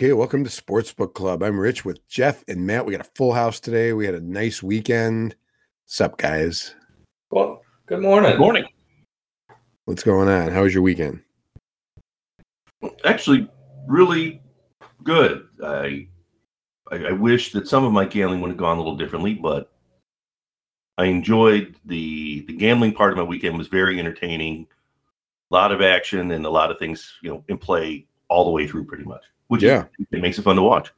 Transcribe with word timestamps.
Okay, 0.00 0.14
welcome 0.14 0.42
to 0.44 0.48
Sportsbook 0.48 1.12
Club. 1.12 1.42
I'm 1.42 1.60
Rich 1.60 1.84
with 1.84 2.08
Jeff 2.08 2.42
and 2.48 2.66
Matt. 2.66 2.86
We 2.86 2.96
got 2.96 3.06
a 3.06 3.10
full 3.14 3.34
house 3.34 3.60
today. 3.60 3.92
We 3.92 4.06
had 4.06 4.14
a 4.14 4.20
nice 4.22 4.62
weekend. 4.62 5.36
What's 5.84 6.00
up, 6.00 6.16
guys? 6.16 6.74
Well, 7.30 7.60
good 7.84 8.00
morning. 8.00 8.30
Good 8.30 8.40
morning. 8.40 8.64
What's 9.84 10.02
going 10.02 10.26
on? 10.26 10.52
How 10.52 10.62
was 10.62 10.72
your 10.72 10.82
weekend? 10.82 11.20
Actually, 13.04 13.46
really 13.86 14.40
good. 15.04 15.46
I, 15.62 16.08
I 16.90 16.96
I 17.08 17.12
wish 17.12 17.52
that 17.52 17.68
some 17.68 17.84
of 17.84 17.92
my 17.92 18.06
gambling 18.06 18.40
would 18.40 18.48
have 18.52 18.56
gone 18.56 18.78
a 18.78 18.80
little 18.80 18.96
differently, 18.96 19.34
but 19.34 19.70
I 20.96 21.04
enjoyed 21.04 21.76
the 21.84 22.46
the 22.46 22.56
gambling 22.56 22.94
part 22.94 23.12
of 23.12 23.18
my 23.18 23.24
weekend 23.24 23.58
was 23.58 23.68
very 23.68 23.98
entertaining. 23.98 24.66
A 25.50 25.54
lot 25.54 25.72
of 25.72 25.82
action 25.82 26.30
and 26.30 26.46
a 26.46 26.50
lot 26.50 26.70
of 26.70 26.78
things, 26.78 27.18
you 27.22 27.28
know, 27.28 27.44
in 27.48 27.58
play 27.58 28.06
all 28.30 28.46
the 28.46 28.50
way 28.50 28.66
through 28.66 28.86
pretty 28.86 29.04
much. 29.04 29.24
Which 29.50 29.64
Yeah. 29.64 29.86
is, 29.98 30.06
it 30.12 30.20
makes 30.22 30.38
it 30.38 30.42
fun 30.42 30.54
to 30.54 30.62
watch. 30.62 30.92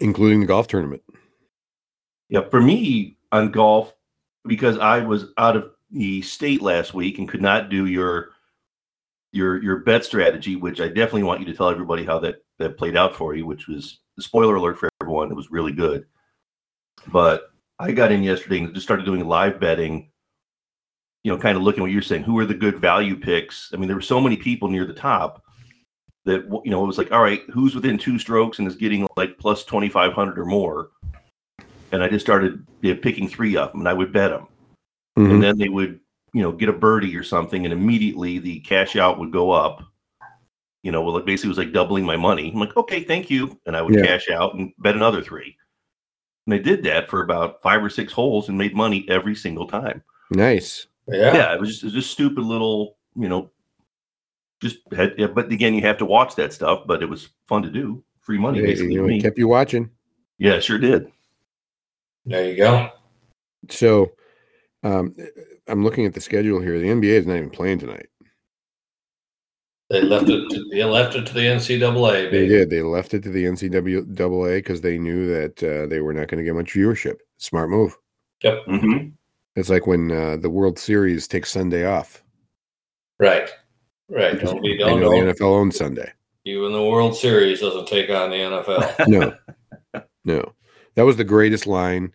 Including 0.00 0.40
the 0.40 0.46
golf 0.46 0.68
tournament. 0.68 1.02
Yeah, 2.28 2.42
for 2.50 2.60
me 2.60 3.16
on 3.32 3.50
golf, 3.50 3.94
because 4.46 4.76
I 4.76 5.00
was 5.00 5.32
out 5.38 5.56
of 5.56 5.70
the 5.90 6.20
state 6.20 6.60
last 6.60 6.92
week 6.92 7.18
and 7.18 7.26
could 7.26 7.40
not 7.40 7.70
do 7.70 7.86
your 7.86 8.32
your 9.32 9.62
your 9.62 9.78
bet 9.78 10.04
strategy, 10.04 10.56
which 10.56 10.78
I 10.78 10.88
definitely 10.88 11.22
want 11.22 11.40
you 11.40 11.46
to 11.46 11.54
tell 11.54 11.70
everybody 11.70 12.04
how 12.04 12.18
that 12.18 12.44
that 12.58 12.76
played 12.76 12.98
out 12.98 13.16
for 13.16 13.34
you, 13.34 13.46
which 13.46 13.66
was 13.66 14.00
spoiler 14.20 14.56
alert 14.56 14.78
for 14.78 14.90
everyone, 15.00 15.30
it 15.30 15.34
was 15.34 15.50
really 15.50 15.72
good. 15.72 16.04
But 17.10 17.50
I 17.78 17.92
got 17.92 18.12
in 18.12 18.22
yesterday 18.22 18.58
and 18.58 18.74
just 18.74 18.86
started 18.86 19.06
doing 19.06 19.26
live 19.26 19.58
betting, 19.58 20.10
you 21.24 21.32
know, 21.32 21.38
kind 21.38 21.56
of 21.56 21.62
looking 21.62 21.82
what 21.82 21.92
you're 21.92 22.02
saying. 22.02 22.24
Who 22.24 22.38
are 22.40 22.46
the 22.46 22.52
good 22.52 22.78
value 22.78 23.16
picks? 23.16 23.70
I 23.72 23.78
mean, 23.78 23.86
there 23.86 23.96
were 23.96 24.02
so 24.02 24.20
many 24.20 24.36
people 24.36 24.68
near 24.68 24.84
the 24.84 24.92
top 24.92 25.42
that 26.28 26.44
you 26.64 26.70
know 26.70 26.84
it 26.84 26.86
was 26.86 26.98
like, 26.98 27.10
all 27.10 27.22
right, 27.22 27.42
who's 27.52 27.74
within 27.74 27.98
two 27.98 28.18
strokes 28.18 28.58
and 28.58 28.68
is 28.68 28.76
getting 28.76 29.06
like 29.16 29.38
plus 29.38 29.64
twenty 29.64 29.88
five 29.88 30.12
hundred 30.12 30.38
or 30.38 30.44
more? 30.44 30.90
And 31.90 32.02
I 32.02 32.08
just 32.08 32.24
started 32.24 32.64
you 32.82 32.94
know, 32.94 33.00
picking 33.00 33.28
three 33.28 33.56
of 33.56 33.72
them, 33.72 33.80
and 33.80 33.88
I 33.88 33.94
would 33.94 34.12
bet 34.12 34.30
them, 34.30 34.46
Mhm. 35.18 35.30
and 35.32 35.42
then 35.42 35.58
they 35.58 35.68
would 35.68 36.00
you 36.34 36.42
know 36.42 36.52
get 36.52 36.68
a 36.68 36.72
birdie 36.72 37.16
or 37.16 37.24
something, 37.24 37.64
and 37.64 37.72
immediately 37.72 38.38
the 38.38 38.60
cash 38.60 38.94
out 38.96 39.18
would 39.18 39.32
go 39.32 39.50
up. 39.50 39.82
You 40.84 40.92
know, 40.92 41.02
well, 41.02 41.16
it 41.16 41.26
basically 41.26 41.48
was 41.48 41.58
like 41.58 41.72
doubling 41.72 42.04
my 42.04 42.16
money. 42.16 42.50
I'm 42.52 42.60
like, 42.60 42.76
okay, 42.76 43.02
thank 43.02 43.30
you, 43.30 43.58
and 43.66 43.76
I 43.76 43.82
would 43.82 43.94
Yeah. 43.94 44.06
cash 44.06 44.30
out 44.30 44.54
and 44.54 44.72
bet 44.78 44.94
another 44.94 45.22
three. 45.22 45.56
And 46.46 46.54
I 46.54 46.58
did 46.58 46.82
that 46.84 47.08
for 47.10 47.22
about 47.22 47.60
five 47.62 47.82
or 47.82 47.90
six 47.90 48.12
holes 48.12 48.48
and 48.48 48.56
made 48.56 48.74
money 48.74 49.04
every 49.08 49.34
single 49.34 49.66
time 49.66 50.02
Nice. 50.30 50.86
Yeah. 51.06 51.34
yeah, 51.34 51.54
it 51.54 51.60
was 51.60 51.68
just, 51.70 51.82
it 51.82 51.86
was 51.86 51.94
just 51.94 52.10
stupid 52.10 52.44
little, 52.44 52.96
you 53.16 53.28
know, 53.28 53.50
just 54.60 54.78
had, 54.94 55.14
yeah, 55.18 55.26
but 55.28 55.50
again, 55.52 55.74
you 55.74 55.82
have 55.82 55.98
to 55.98 56.04
watch 56.04 56.34
that 56.36 56.52
stuff, 56.52 56.82
but 56.86 57.02
it 57.02 57.08
was 57.08 57.28
fun 57.46 57.62
to 57.62 57.70
do. 57.70 58.02
Free 58.20 58.38
money, 58.38 58.60
Hey, 58.60 58.66
basically. 58.66 58.94
you 58.94 59.02
know, 59.02 59.08
it 59.08 59.22
kept 59.22 59.38
you 59.38 59.48
watching. 59.48 59.90
yeah, 60.38 60.58
sure 60.60 60.78
did. 60.78 61.10
There 62.26 62.44
you 62.50 62.56
go. 62.56 62.90
So 63.70 64.12
um, 64.82 65.14
I'm 65.66 65.82
looking 65.82 66.04
at 66.06 66.12
the 66.14 66.20
schedule 66.20 66.60
here. 66.60 66.78
The 66.78 66.88
NBA 66.88 67.04
is 67.20 67.26
not 67.26 67.36
even 67.36 67.50
playing 67.50 67.78
tonight. 67.78 68.06
They 69.90 70.02
left 70.02 70.28
it. 70.28 70.50
To, 70.50 70.64
they 70.70 70.84
left 70.84 71.14
it 71.16 71.24
to 71.26 71.32
the 71.32 71.40
NCAA. 71.40 72.30
They 72.30 72.46
did. 72.46 72.68
They 72.68 72.82
left 72.82 73.14
it 73.14 73.22
to 73.22 73.30
the 73.30 73.44
NCAA 73.44 74.58
because 74.58 74.82
they 74.82 74.98
knew 74.98 75.26
that 75.28 75.62
uh, 75.62 75.86
they 75.86 76.00
were 76.00 76.12
not 76.12 76.28
going 76.28 76.36
to 76.38 76.44
get 76.44 76.54
much 76.54 76.74
viewership. 76.74 77.16
Smart 77.38 77.70
move. 77.70 77.96
Yep. 78.42 78.64
hmm 78.66 78.96
It's 79.56 79.70
like 79.70 79.86
when 79.86 80.12
uh, 80.12 80.36
the 80.36 80.50
World 80.50 80.78
Series 80.78 81.26
takes 81.26 81.50
Sunday 81.50 81.86
off. 81.86 82.22
Right. 83.18 83.48
Right. 84.08 84.40
Don't 84.40 84.62
be. 84.62 84.76
Don't 84.78 85.00
know 85.00 85.10
know. 85.10 85.26
the 85.26 85.32
NFL 85.34 85.42
owns 85.54 85.76
Sunday. 85.76 86.10
Even 86.44 86.72
the 86.72 86.82
World 86.82 87.14
Series 87.16 87.60
doesn't 87.60 87.86
take 87.88 88.08
on 88.10 88.30
the 88.30 88.36
NFL. 88.36 89.08
No, 89.08 90.02
no. 90.24 90.52
That 90.94 91.04
was 91.04 91.16
the 91.16 91.24
greatest 91.24 91.66
line 91.66 92.12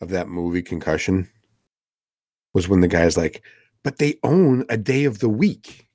of 0.00 0.08
that 0.10 0.28
movie, 0.28 0.62
Concussion, 0.62 1.28
was 2.52 2.68
when 2.68 2.80
the 2.80 2.88
guy's 2.88 3.16
like, 3.16 3.42
but 3.84 3.98
they 3.98 4.18
own 4.24 4.64
a 4.68 4.76
day 4.76 5.04
of 5.04 5.20
the 5.20 5.28
week. 5.28 5.86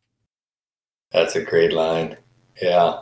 That's 1.11 1.35
a 1.35 1.43
great 1.43 1.73
line. 1.73 2.17
Yeah. 2.61 3.01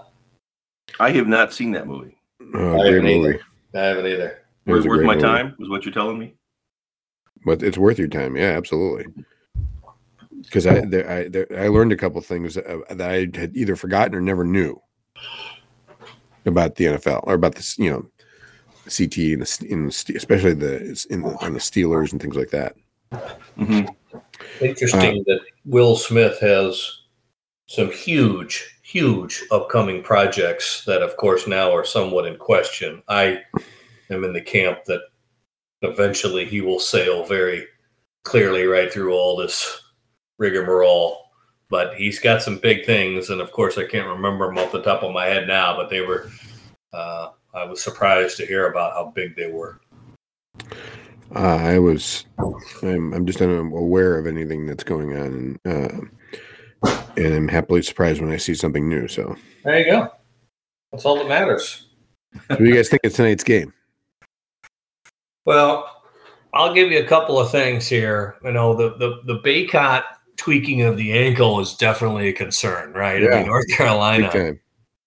I 0.99 1.11
have 1.11 1.27
not 1.27 1.53
seen 1.53 1.71
that 1.73 1.87
movie. 1.87 2.17
Oh, 2.55 2.81
I 2.81 2.85
haven't 2.87 3.07
either. 3.07 3.27
movie. 3.33 3.39
I 3.75 3.79
haven't 3.79 4.07
either. 4.07 4.39
It 4.66 4.71
Was 4.71 4.77
was 4.77 4.85
it 4.85 4.89
worth 4.89 5.05
my 5.05 5.13
movie. 5.16 5.25
time? 5.27 5.55
Was 5.59 5.69
what 5.69 5.85
you're 5.85 5.93
telling 5.93 6.17
me? 6.17 6.33
But 7.45 7.61
it's 7.63 7.77
worth 7.77 7.99
your 7.99 8.07
time. 8.07 8.35
Yeah, 8.35 8.57
absolutely. 8.57 9.05
Because 10.44 10.67
I, 10.67 10.81
there, 10.81 11.09
I, 11.09 11.27
there, 11.27 11.47
I 11.57 11.67
learned 11.67 11.91
a 11.91 11.97
couple 11.97 12.22
things 12.22 12.57
uh, 12.57 12.79
that 12.89 13.09
I 13.09 13.38
had 13.38 13.51
either 13.55 13.75
forgotten 13.75 14.16
or 14.16 14.22
never 14.22 14.44
knew 14.44 14.81
about 16.45 16.75
the 16.75 16.85
NFL 16.85 17.22
or 17.23 17.33
about 17.33 17.55
this, 17.55 17.77
you 17.77 17.89
know, 17.89 18.05
CT 18.85 19.17
and 19.17 19.41
the, 19.41 19.66
in 19.69 19.85
the, 19.85 20.13
especially 20.16 20.53
the 20.53 21.05
in 21.09 21.22
the, 21.22 21.38
on 21.41 21.53
the 21.53 21.59
Steelers 21.59 22.11
and 22.11 22.22
things 22.22 22.35
like 22.35 22.49
that. 22.49 22.75
hmm 23.55 23.85
Interesting 24.61 25.23
that 25.28 25.41
Will 25.66 25.95
Smith 25.95 26.39
has 26.39 27.01
some 27.67 27.91
huge, 27.91 28.79
huge 28.81 29.44
upcoming 29.51 30.01
projects 30.01 30.83
that, 30.85 31.01
of 31.01 31.16
course, 31.17 31.47
now 31.47 31.73
are 31.73 31.85
somewhat 31.85 32.25
in 32.25 32.35
question. 32.38 33.03
I 33.07 33.41
am 34.09 34.23
in 34.23 34.33
the 34.33 34.41
camp 34.41 34.79
that 34.85 35.01
eventually 35.81 36.45
he 36.45 36.61
will 36.61 36.79
sail 36.79 37.25
very 37.25 37.67
clearly 38.23 38.66
right 38.66 38.91
through 38.91 39.13
all 39.13 39.38
this 39.38 39.81
rigmarole. 40.39 41.25
But 41.69 41.94
he's 41.94 42.19
got 42.19 42.41
some 42.41 42.57
big 42.57 42.85
things, 42.88 43.29
and 43.29 43.39
of 43.39 43.51
course, 43.51 43.77
I 43.77 43.85
can't 43.85 44.07
remember 44.07 44.47
them 44.47 44.57
off 44.57 44.72
the 44.72 44.81
top 44.81 45.03
of 45.03 45.13
my 45.13 45.25
head 45.27 45.47
now. 45.47 45.75
But 45.75 45.91
they 45.91 46.01
were, 46.01 46.31
uh, 46.94 47.29
I 47.53 47.63
was 47.66 47.83
surprised 47.83 48.38
to 48.38 48.45
hear 48.47 48.67
about 48.72 48.94
how 48.94 49.11
big 49.13 49.35
they 49.35 49.51
were. 49.51 49.79
Uh, 51.35 51.57
I 51.57 51.78
was, 51.78 52.25
I'm, 52.81 53.13
I'm 53.13 53.28
just 53.28 53.39
unaware 53.39 54.17
of 54.17 54.25
anything 54.25 54.66
that's 54.66 54.83
going 54.83 55.16
on, 55.16 55.59
and 55.63 56.11
uh, 56.83 56.89
and 57.17 57.35
I'm 57.35 57.47
happily 57.47 57.83
surprised 57.83 58.19
when 58.19 58.31
I 58.31 58.38
see 58.38 58.55
something 58.55 58.89
new. 58.89 59.07
So, 59.07 59.35
There 59.63 59.79
you 59.79 59.85
go. 59.85 60.09
That's 60.91 61.05
all 61.05 61.17
that 61.17 61.28
matters. 61.28 61.89
what 62.47 62.57
do 62.57 62.66
you 62.66 62.73
guys 62.73 62.89
think 62.89 63.03
of 63.03 63.13
tonight's 63.13 63.44
game? 63.44 63.73
Well, 65.45 66.03
I'll 66.53 66.73
give 66.73 66.91
you 66.91 66.99
a 66.99 67.07
couple 67.07 67.39
of 67.39 67.51
things 67.51 67.88
here. 67.88 68.38
You 68.44 68.51
know, 68.51 68.73
the 68.73 68.95
the 68.97 69.22
the 69.25 69.39
Bacot 69.41 70.03
tweaking 70.39 70.81
of 70.83 70.95
the 70.95 71.11
ankle 71.11 71.59
is 71.59 71.75
definitely 71.75 72.29
a 72.29 72.33
concern, 72.33 72.94
right? 72.94 73.22
I 73.22 73.39
mean, 73.39 73.47
North 73.47 73.67
Carolina 73.69 74.55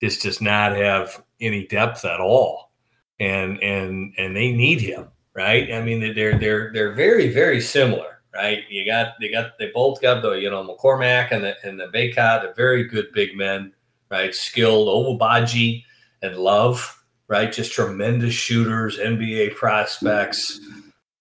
just 0.03 0.23
does 0.23 0.41
not 0.43 0.77
have 0.77 1.25
any 1.41 1.67
depth 1.67 2.05
at 2.05 2.21
all, 2.21 2.71
and 3.19 3.61
and 3.63 4.13
and 4.19 4.37
they 4.37 4.53
need 4.53 4.81
him, 4.81 5.09
right? 5.35 5.73
I 5.73 5.83
mean, 5.83 6.15
they're 6.15 6.39
they're 6.39 6.71
they're 6.73 6.93
very 6.93 7.33
very 7.33 7.63
similar, 7.63 8.23
right? 8.35 8.65
You 8.69 8.85
got 8.85 9.15
they 9.21 9.31
got 9.31 9.59
they 9.59 9.71
both 9.75 10.03
got 10.03 10.21
the 10.21 10.33
you 10.33 10.51
know 10.51 10.63
McCormack 10.65 11.33
and 11.33 11.43
the 11.43 11.57
and 11.67 11.81
the 11.81 11.87
Bacot, 11.87 12.43
they're 12.43 12.55
very 12.55 12.85
good 12.85 13.11
big 13.15 13.35
men, 13.35 13.73
right? 14.11 14.35
Skilled, 14.35 14.89
Owabaji 14.89 15.83
and 16.21 16.37
Love, 16.37 17.03
right? 17.29 17.51
Just 17.51 17.73
tremendous 17.73 18.35
shooters, 18.35 18.99
NBA 18.99 19.57
prospects. 19.57 20.61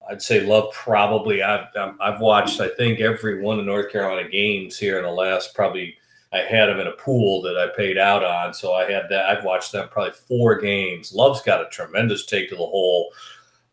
I'd 0.09 0.21
say 0.21 0.41
Love 0.41 0.71
probably. 0.73 1.41
I've 1.43 1.67
I've- 1.77 1.97
I've 2.01 2.19
watched 2.19 2.59
I 2.59 2.69
think 2.69 2.99
every 2.99 3.41
one 3.41 3.59
of 3.59 3.65
North 3.65 3.91
Carolina 3.91 4.27
games 4.29 4.77
here 4.77 4.97
in 4.97 5.03
the 5.03 5.11
last 5.11 5.53
probably 5.55 5.95
I 6.33 6.39
had 6.39 6.67
them 6.67 6.79
in 6.79 6.87
a 6.87 6.93
pool 6.93 7.41
that 7.43 7.57
I 7.57 7.67
paid 7.75 7.97
out 7.97 8.23
on. 8.23 8.53
So 8.53 8.73
I 8.73 8.89
had 8.89 9.03
that. 9.09 9.25
I've 9.25 9.43
watched 9.43 9.71
them 9.73 9.87
probably 9.89 10.13
four 10.13 10.59
games. 10.59 11.13
Love's 11.13 11.41
got 11.41 11.61
a 11.61 11.69
tremendous 11.69 12.25
take 12.25 12.49
to 12.49 12.55
the 12.55 12.61
hole. 12.65 13.11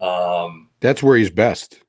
Um, 0.00 0.68
That's 0.80 1.02
where 1.02 1.16
he's 1.16 1.30
best 1.30 1.80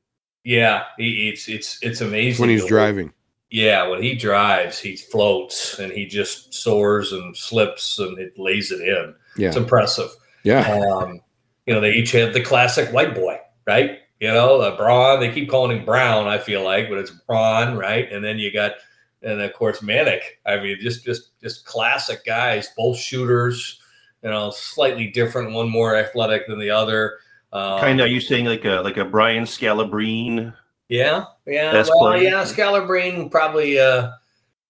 yeah, 0.45 0.83
he, 0.97 1.30
it's 1.30 1.47
it's 1.50 1.77
it's 1.83 2.01
amazing 2.01 2.41
when 2.41 2.50
he's 2.50 2.65
driving. 2.65 3.12
Yeah, 3.51 3.88
when 3.88 4.01
he 4.01 4.15
drives, 4.15 4.80
he 4.80 4.95
floats 4.95 5.77
and 5.80 5.91
he 5.91 6.06
just 6.06 6.53
soars 6.53 7.12
and 7.12 7.36
slips 7.36 8.00
and 8.00 8.18
it 8.18 8.38
lays 8.39 8.71
it 8.71 8.80
in. 8.81 9.13
Yeah, 9.38 9.50
It's 9.50 9.57
impressive. 9.57 10.09
yeah. 10.44 10.62
Um, 10.71 11.19
you 11.65 11.74
know, 11.74 11.81
they 11.81 11.91
each 11.91 12.13
have 12.13 12.33
the 12.33 12.41
classic 12.41 12.91
white 12.94 13.13
boy, 13.13 13.38
right? 13.68 14.00
You 14.19 14.27
know, 14.27 14.60
uh, 14.60 14.75
Braun. 14.75 15.19
They 15.19 15.31
keep 15.31 15.50
calling 15.50 15.77
him 15.77 15.86
Brown. 15.86 16.27
I 16.27 16.38
feel 16.38 16.63
like, 16.63 16.89
but 16.89 16.98
it's 16.98 17.12
Braun, 17.12 17.77
right? 17.77 18.12
And 18.12 18.24
then 18.24 18.38
you 18.38 18.51
got, 18.51 18.74
and 19.21 19.42
of 19.42 19.54
course 19.54 19.80
Manek. 19.80 20.21
I 20.45 20.57
mean, 20.57 20.77
just 20.81 21.06
just 21.06 21.39
just 21.42 21.66
classic 21.66 22.25
guys, 22.25 22.69
both 22.75 22.98
shooters. 22.98 23.80
You 24.24 24.30
know, 24.30 24.51
slightly 24.51 25.07
different. 25.07 25.54
One 25.54 25.69
more 25.69 25.95
athletic 25.95 26.48
than 26.48 26.60
the 26.60 26.69
other. 26.69 27.19
Um, 27.54 27.80
kind 27.80 28.00
of. 28.01 28.06
Are 28.06 28.10
you 28.10 28.19
saying 28.19 28.45
like 28.45 28.66
a 28.66 28.81
like 28.81 28.98
a 28.98 29.06
Brian 29.06 29.45
Scalabrine? 29.45 30.54
Yeah, 30.89 31.25
yeah. 31.45 31.72
Best 31.72 31.92
well, 31.95 32.12
player. 32.12 32.30
yeah. 32.30 32.44
Scalabrine 32.44 33.31
probably 33.31 33.80
uh, 33.80 34.12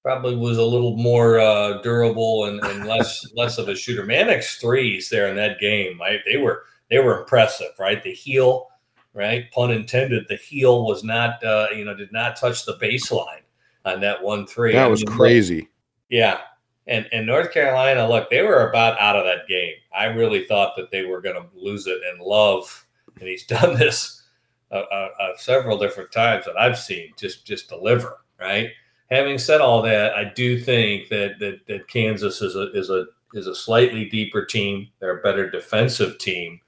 probably 0.04 0.36
was 0.36 0.58
a 0.58 0.64
little 0.64 0.96
more 0.96 1.40
uh, 1.40 1.82
durable 1.82 2.46
and, 2.46 2.64
and 2.64 2.86
less 2.86 3.28
less 3.36 3.58
of 3.58 3.68
a 3.68 3.76
shooter. 3.76 4.04
Manek's 4.04 4.58
threes 4.58 5.10
there 5.10 5.28
in 5.28 5.36
that 5.36 5.60
game, 5.60 6.00
right? 6.00 6.20
They 6.26 6.38
were 6.38 6.64
they 6.90 7.00
were 7.00 7.22
impressive, 7.22 7.72
right? 7.80 8.02
The 8.02 8.14
heel, 8.14 8.69
right? 9.14 9.52
Pun 9.52 9.72
intended. 9.72 10.26
The 10.28 10.36
heel 10.36 10.86
was 10.86 11.04
not 11.04 11.44
uh, 11.44 11.68
you 11.76 11.86
know 11.86 11.96
did 11.96 12.12
not 12.12 12.36
touch 12.36 12.66
the 12.66 12.78
baseline 12.78 13.42
on 13.86 14.02
that 14.02 14.22
one 14.24 14.48
three. 14.48 14.74
That 14.74 14.86
I 14.86 14.88
was 14.88 15.06
mean, 15.06 15.16
crazy. 15.16 15.70
Yeah, 16.10 16.40
And 16.88 17.08
and 17.12 17.26
North 17.26 17.52
Carolina, 17.52 18.08
look, 18.08 18.30
they 18.30 18.42
were 18.42 18.70
about 18.70 19.00
out 19.00 19.16
of 19.16 19.26
that 19.26 19.48
game. 19.48 19.76
I 19.96 20.06
really 20.06 20.46
thought 20.46 20.76
that 20.78 20.92
they 20.92 21.06
were 21.06 21.22
going 21.22 21.36
to 21.36 21.48
lose 21.56 21.88
it. 21.88 22.00
And 22.12 22.22
Love, 22.22 22.86
and 23.20 23.28
he's 23.28 23.46
done 23.48 23.78
this 23.78 24.24
uh, 24.72 24.84
uh, 24.92 25.10
uh, 25.20 25.36
several 25.38 25.78
different 25.78 26.12
times 26.12 26.46
that 26.46 26.60
I've 26.60 26.78
seen, 26.78 27.12
just 27.18 27.46
just 27.46 27.70
deliver 27.70 28.22
right. 28.40 28.70
Having 29.10 29.40
said 29.40 29.62
all 29.62 29.82
that, 29.82 30.14
I 30.14 30.26
do 30.26 30.60
think 30.60 31.10
that 31.10 31.40
that, 31.40 31.62
that 31.68 31.88
Kansas 31.88 32.42
is 32.42 32.56
a 32.56 32.72
is 32.74 32.90
a 32.90 33.06
is 33.34 33.48
a 33.48 33.56
slightly 33.56 34.06
deeper 34.06 34.46
team. 34.46 34.88
They're 35.00 35.20
a 35.20 35.22
better 35.22 35.50
defensive 35.50 36.18
team. 36.18 36.60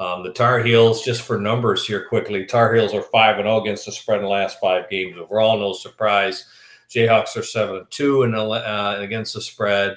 Um, 0.00 0.22
the 0.22 0.32
Tar 0.32 0.62
Heels, 0.62 1.04
just 1.04 1.22
for 1.22 1.40
numbers 1.40 1.86
here 1.86 2.06
quickly, 2.08 2.46
Tar 2.46 2.74
Heels 2.74 2.94
are 2.94 3.02
five 3.02 3.36
and 3.38 3.46
zero 3.46 3.60
against 3.60 3.86
the 3.86 3.92
spread 3.92 4.18
in 4.18 4.24
the 4.24 4.30
last 4.30 4.60
five 4.60 4.88
games 4.88 5.16
overall. 5.18 5.58
No 5.58 5.72
surprise. 5.72 6.44
Jayhawks 6.88 7.36
are 7.36 7.42
seven 7.42 7.76
and 7.76 7.90
two 7.90 8.22
and 8.22 8.34
uh, 8.34 8.96
against 8.98 9.34
the 9.34 9.40
spread. 9.40 9.96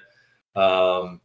Um, 0.56 1.22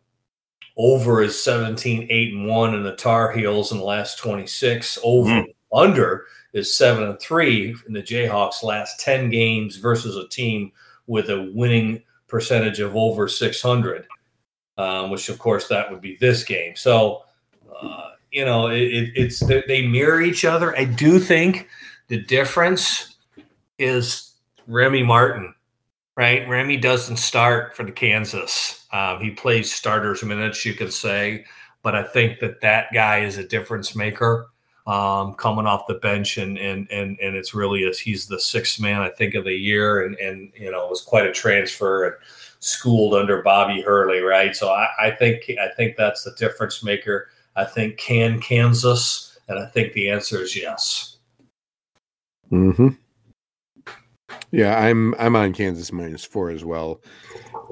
over 0.77 1.23
is 1.23 1.43
17, 1.43 2.07
8 2.11 2.35
and 2.35 2.47
1 2.47 2.75
in 2.75 2.83
the 2.83 2.97
Tar 2.97 3.33
Heels 3.33 3.73
in 3.73 3.79
the 3.79 3.85
last 3.85 4.19
26. 4.19 4.99
Over 5.03 5.31
mm. 5.31 5.55
under 5.73 6.27
is 6.53 6.77
7 6.77 7.03
and 7.03 7.19
3 7.19 7.75
in 7.87 7.93
the 7.93 8.03
Jayhawks 8.03 8.63
last 8.63 9.01
10 9.01 9.31
games 9.31 9.77
versus 9.77 10.17
a 10.17 10.29
team 10.29 10.71
with 11.07 11.31
a 11.31 11.51
winning 11.55 12.03
percentage 12.29 12.81
of 12.81 12.95
over 12.95 13.27
600, 13.27 14.07
um, 14.77 15.11
which 15.11 15.29
of 15.29 15.39
course 15.39 15.67
that 15.69 15.91
would 15.91 16.01
be 16.01 16.17
this 16.21 16.45
game. 16.45 16.77
So, 16.77 17.23
uh, 17.75 18.11
you 18.37 18.45
know, 18.45 18.69
it, 18.69 19.11
it's 19.17 19.41
they 19.41 19.87
mirror 19.87 20.23
each 20.23 20.45
other. 20.45 20.77
I 20.77 20.85
do 20.85 21.19
think 21.19 21.69
the 22.09 22.23
difference 22.23 23.17
is 23.79 24.35
Remy 24.67 25.03
Martin 25.03 25.55
right? 26.17 26.49
Remy 26.49 26.79
doesn't 26.79 27.19
start 27.19 27.77
for 27.77 27.85
the 27.85 27.93
Kansas. 27.93 28.87
Um, 28.93 29.21
he 29.21 29.31
plays 29.31 29.73
starters 29.73 30.23
minutes, 30.23 30.65
you 30.65 30.75
could 30.75 30.93
say, 30.93 31.45
but 31.83 31.95
I 31.95 32.03
think 32.03 32.41
that 32.41 32.61
that 32.63 32.87
guy 32.93 33.21
is 33.21 33.37
a 33.37 33.47
difference 33.47 33.95
maker 33.95 34.49
um, 34.87 35.35
coming 35.35 35.67
off 35.67 35.87
the 35.89 35.95
bench, 35.95 36.39
and 36.39 36.57
and 36.59 36.89
and 36.91 37.19
and 37.21 37.37
it's 37.37 37.55
really 37.55 37.85
as 37.85 37.99
he's 37.99 38.27
the 38.27 38.41
sixth 38.41 38.81
man 38.81 39.03
I 39.03 39.11
think 39.11 39.35
of 39.35 39.45
the 39.45 39.53
year, 39.53 40.07
and 40.07 40.17
and 40.17 40.53
you 40.57 40.71
know 40.71 40.85
it 40.85 40.91
was 40.91 41.03
quite 41.03 41.27
a 41.27 41.33
transfer 41.33 42.07
and 42.07 42.15
schooled 42.61 43.15
under 43.15 43.43
Bobby 43.43 43.83
Hurley, 43.83 44.21
right? 44.21 44.55
So 44.55 44.71
I, 44.71 44.89
I 45.01 45.11
think 45.11 45.51
I 45.61 45.69
think 45.77 45.97
that's 45.97 46.23
the 46.23 46.35
difference 46.39 46.85
maker. 46.85 47.29
I 47.57 47.65
think 47.65 47.97
can 47.97 48.41
Kansas, 48.41 49.39
and 49.49 49.59
I 49.59 49.67
think 49.67 49.93
the 49.93 50.11
answer 50.11 50.43
is 50.43 50.55
yes. 50.55 51.17
Hmm. 52.51 52.89
Yeah, 54.53 54.79
I'm 54.79 55.15
I'm 55.19 55.35
on 55.37 55.53
Kansas 55.53 55.93
minus 55.93 56.25
four 56.25 56.51
as 56.51 56.65
well. 56.65 57.01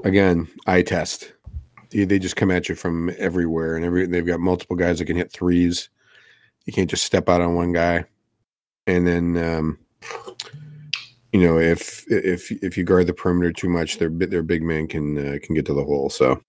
Again, 0.03 0.47
I 0.67 0.81
test. 0.81 1.33
They, 1.91 2.19
just 2.19 2.35
come 2.35 2.51
at 2.51 2.67
you 2.67 2.75
from 2.75 3.09
everywhere, 3.17 3.75
and 3.77 3.85
every 3.85 4.05
they've 4.05 4.25
got 4.25 4.39
multiple 4.39 4.75
guys 4.75 4.99
that 4.99 5.05
can 5.05 5.15
hit 5.15 5.31
threes. 5.31 5.89
You 6.65 6.73
can't 6.73 6.89
just 6.89 7.05
step 7.05 7.29
out 7.29 7.41
on 7.41 7.55
one 7.55 7.71
guy, 7.71 8.05
and 8.87 9.07
then 9.07 9.37
um, 9.37 9.79
you 11.31 11.41
know 11.41 11.57
if 11.57 12.03
if 12.09 12.51
if 12.51 12.77
you 12.77 12.83
guard 12.83 13.07
the 13.07 13.13
perimeter 13.13 13.53
too 13.53 13.69
much, 13.69 13.97
their 13.97 14.09
their 14.09 14.43
big 14.43 14.61
man 14.61 14.87
can 14.87 15.17
uh, 15.17 15.37
can 15.41 15.55
get 15.55 15.65
to 15.67 15.73
the 15.73 15.83
hole. 15.83 16.09
So, 16.09 16.41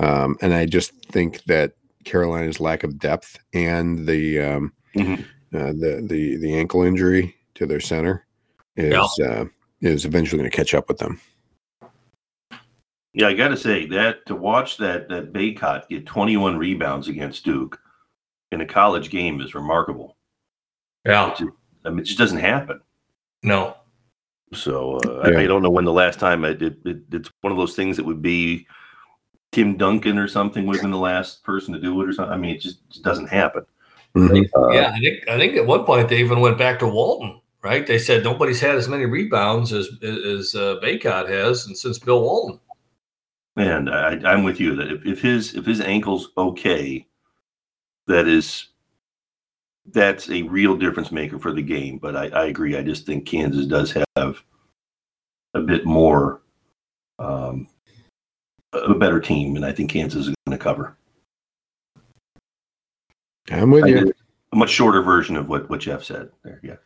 um, 0.00 0.36
and 0.40 0.52
I 0.52 0.66
just 0.66 0.92
think 1.12 1.44
that 1.44 1.74
Carolina's 2.04 2.60
lack 2.60 2.84
of 2.84 2.98
depth 2.98 3.38
and 3.52 4.06
the 4.06 4.40
um, 4.40 4.72
mm-hmm. 4.94 5.22
uh, 5.56 5.72
the 5.72 6.04
the 6.08 6.36
the 6.36 6.54
ankle 6.54 6.82
injury 6.82 7.34
to 7.54 7.66
their 7.66 7.80
center 7.80 8.26
is 8.76 9.14
yeah. 9.18 9.26
uh, 9.26 9.44
is 9.80 10.04
eventually 10.04 10.38
going 10.38 10.50
to 10.50 10.56
catch 10.56 10.74
up 10.74 10.88
with 10.88 10.98
them. 10.98 11.20
Yeah, 13.14 13.28
I 13.28 13.34
got 13.34 13.48
to 13.48 13.56
say 13.56 13.86
that 13.88 14.24
to 14.26 14.34
watch 14.34 14.78
that 14.78 15.08
that 15.08 15.32
Bacot 15.32 15.88
get 15.88 16.06
21 16.06 16.56
rebounds 16.56 17.08
against 17.08 17.44
Duke 17.44 17.78
in 18.52 18.60
a 18.62 18.66
college 18.66 19.10
game 19.10 19.40
is 19.40 19.54
remarkable. 19.54 20.16
Yeah, 21.04 21.34
just, 21.38 21.50
I 21.84 21.90
mean, 21.90 22.00
it 22.00 22.04
just 22.04 22.18
doesn't 22.18 22.38
happen. 22.38 22.80
No. 23.42 23.76
So 24.54 24.98
uh, 24.98 25.30
yeah. 25.30 25.38
I, 25.38 25.42
I, 25.42 25.46
don't 25.46 25.62
know 25.62 25.70
when 25.70 25.84
the 25.84 25.92
last 25.92 26.18
time 26.18 26.44
I 26.44 26.52
did. 26.52 26.86
It, 26.86 27.02
it's 27.10 27.30
one 27.40 27.52
of 27.52 27.58
those 27.58 27.74
things 27.74 27.96
that 27.96 28.04
would 28.04 28.22
be 28.22 28.66
Tim 29.52 29.76
Duncan 29.76 30.18
or 30.18 30.28
something 30.28 30.66
would 30.66 30.76
have 30.76 30.82
been 30.82 30.90
the 30.90 30.98
last 30.98 31.44
person 31.44 31.72
to 31.74 31.80
do 31.80 32.00
it 32.02 32.08
or 32.08 32.12
something. 32.12 32.32
I 32.32 32.36
mean, 32.36 32.56
it 32.56 32.60
just, 32.60 32.88
just 32.90 33.04
doesn't 33.04 33.28
happen. 33.28 33.64
Mm-hmm. 34.16 34.58
Uh, 34.58 34.68
yeah, 34.72 34.92
I 34.94 34.98
think 34.98 35.28
I 35.28 35.38
think 35.38 35.56
at 35.56 35.66
one 35.66 35.84
point 35.84 36.08
they 36.08 36.18
even 36.18 36.40
went 36.40 36.58
back 36.58 36.78
to 36.80 36.86
Walton 36.86 37.40
right? 37.62 37.86
They 37.86 37.98
said 37.98 38.24
nobody's 38.24 38.60
had 38.60 38.76
as 38.76 38.88
many 38.88 39.06
rebounds 39.06 39.72
as 39.72 39.88
as 40.02 40.54
uh, 40.54 40.76
Bacot 40.82 41.28
has, 41.28 41.66
and 41.66 41.76
since 41.76 41.98
Bill 41.98 42.20
Walton. 42.20 42.60
And 43.56 43.90
I, 43.90 44.18
I'm 44.24 44.44
with 44.44 44.60
you 44.60 44.74
that 44.76 44.90
if, 44.90 45.06
if 45.06 45.20
his 45.20 45.54
if 45.54 45.64
his 45.64 45.80
ankle's 45.80 46.30
okay, 46.36 47.06
that 48.06 48.26
is 48.26 48.68
that's 49.86 50.30
a 50.30 50.42
real 50.42 50.76
difference 50.76 51.12
maker 51.12 51.38
for 51.38 51.52
the 51.52 51.62
game. 51.62 51.98
But 51.98 52.16
I, 52.16 52.28
I 52.28 52.44
agree. 52.46 52.76
I 52.76 52.82
just 52.82 53.06
think 53.06 53.26
Kansas 53.26 53.66
does 53.66 53.96
have 54.16 54.42
a 55.54 55.60
bit 55.60 55.84
more 55.84 56.42
um, 57.18 57.68
a 58.72 58.94
better 58.94 59.20
team, 59.20 59.56
and 59.56 59.64
I 59.64 59.72
think 59.72 59.90
Kansas 59.90 60.28
is 60.28 60.34
going 60.46 60.58
to 60.58 60.62
cover. 60.62 60.96
I'm 63.50 63.70
with 63.70 63.84
I 63.84 63.88
you. 63.88 64.12
A 64.52 64.56
much 64.56 64.70
shorter 64.70 65.02
version 65.02 65.36
of 65.36 65.48
what 65.48 65.68
what 65.70 65.80
Jeff 65.80 66.04
said 66.04 66.30
there. 66.44 66.60
Yeah. 66.62 66.76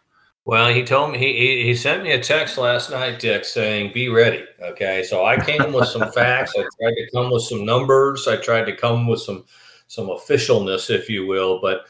Well, 0.44 0.72
he 0.72 0.84
told 0.84 1.10
me 1.10 1.18
he, 1.18 1.64
he 1.64 1.74
sent 1.74 2.04
me 2.04 2.12
a 2.12 2.22
text 2.22 2.56
last 2.56 2.92
night, 2.92 3.18
Dick, 3.18 3.44
saying 3.44 3.92
be 3.92 4.08
ready. 4.08 4.44
Okay, 4.62 5.02
so 5.02 5.24
I 5.24 5.36
came 5.36 5.72
with 5.72 5.88
some 5.88 6.10
facts. 6.12 6.52
I 6.56 6.62
tried 6.80 6.94
to 6.94 7.10
come 7.12 7.32
with 7.32 7.42
some 7.42 7.64
numbers. 7.64 8.28
I 8.28 8.36
tried 8.36 8.66
to 8.66 8.76
come 8.76 9.08
with 9.08 9.20
some 9.20 9.44
some 9.88 10.06
officialness, 10.06 10.88
if 10.88 11.10
you 11.10 11.26
will. 11.26 11.60
But 11.60 11.86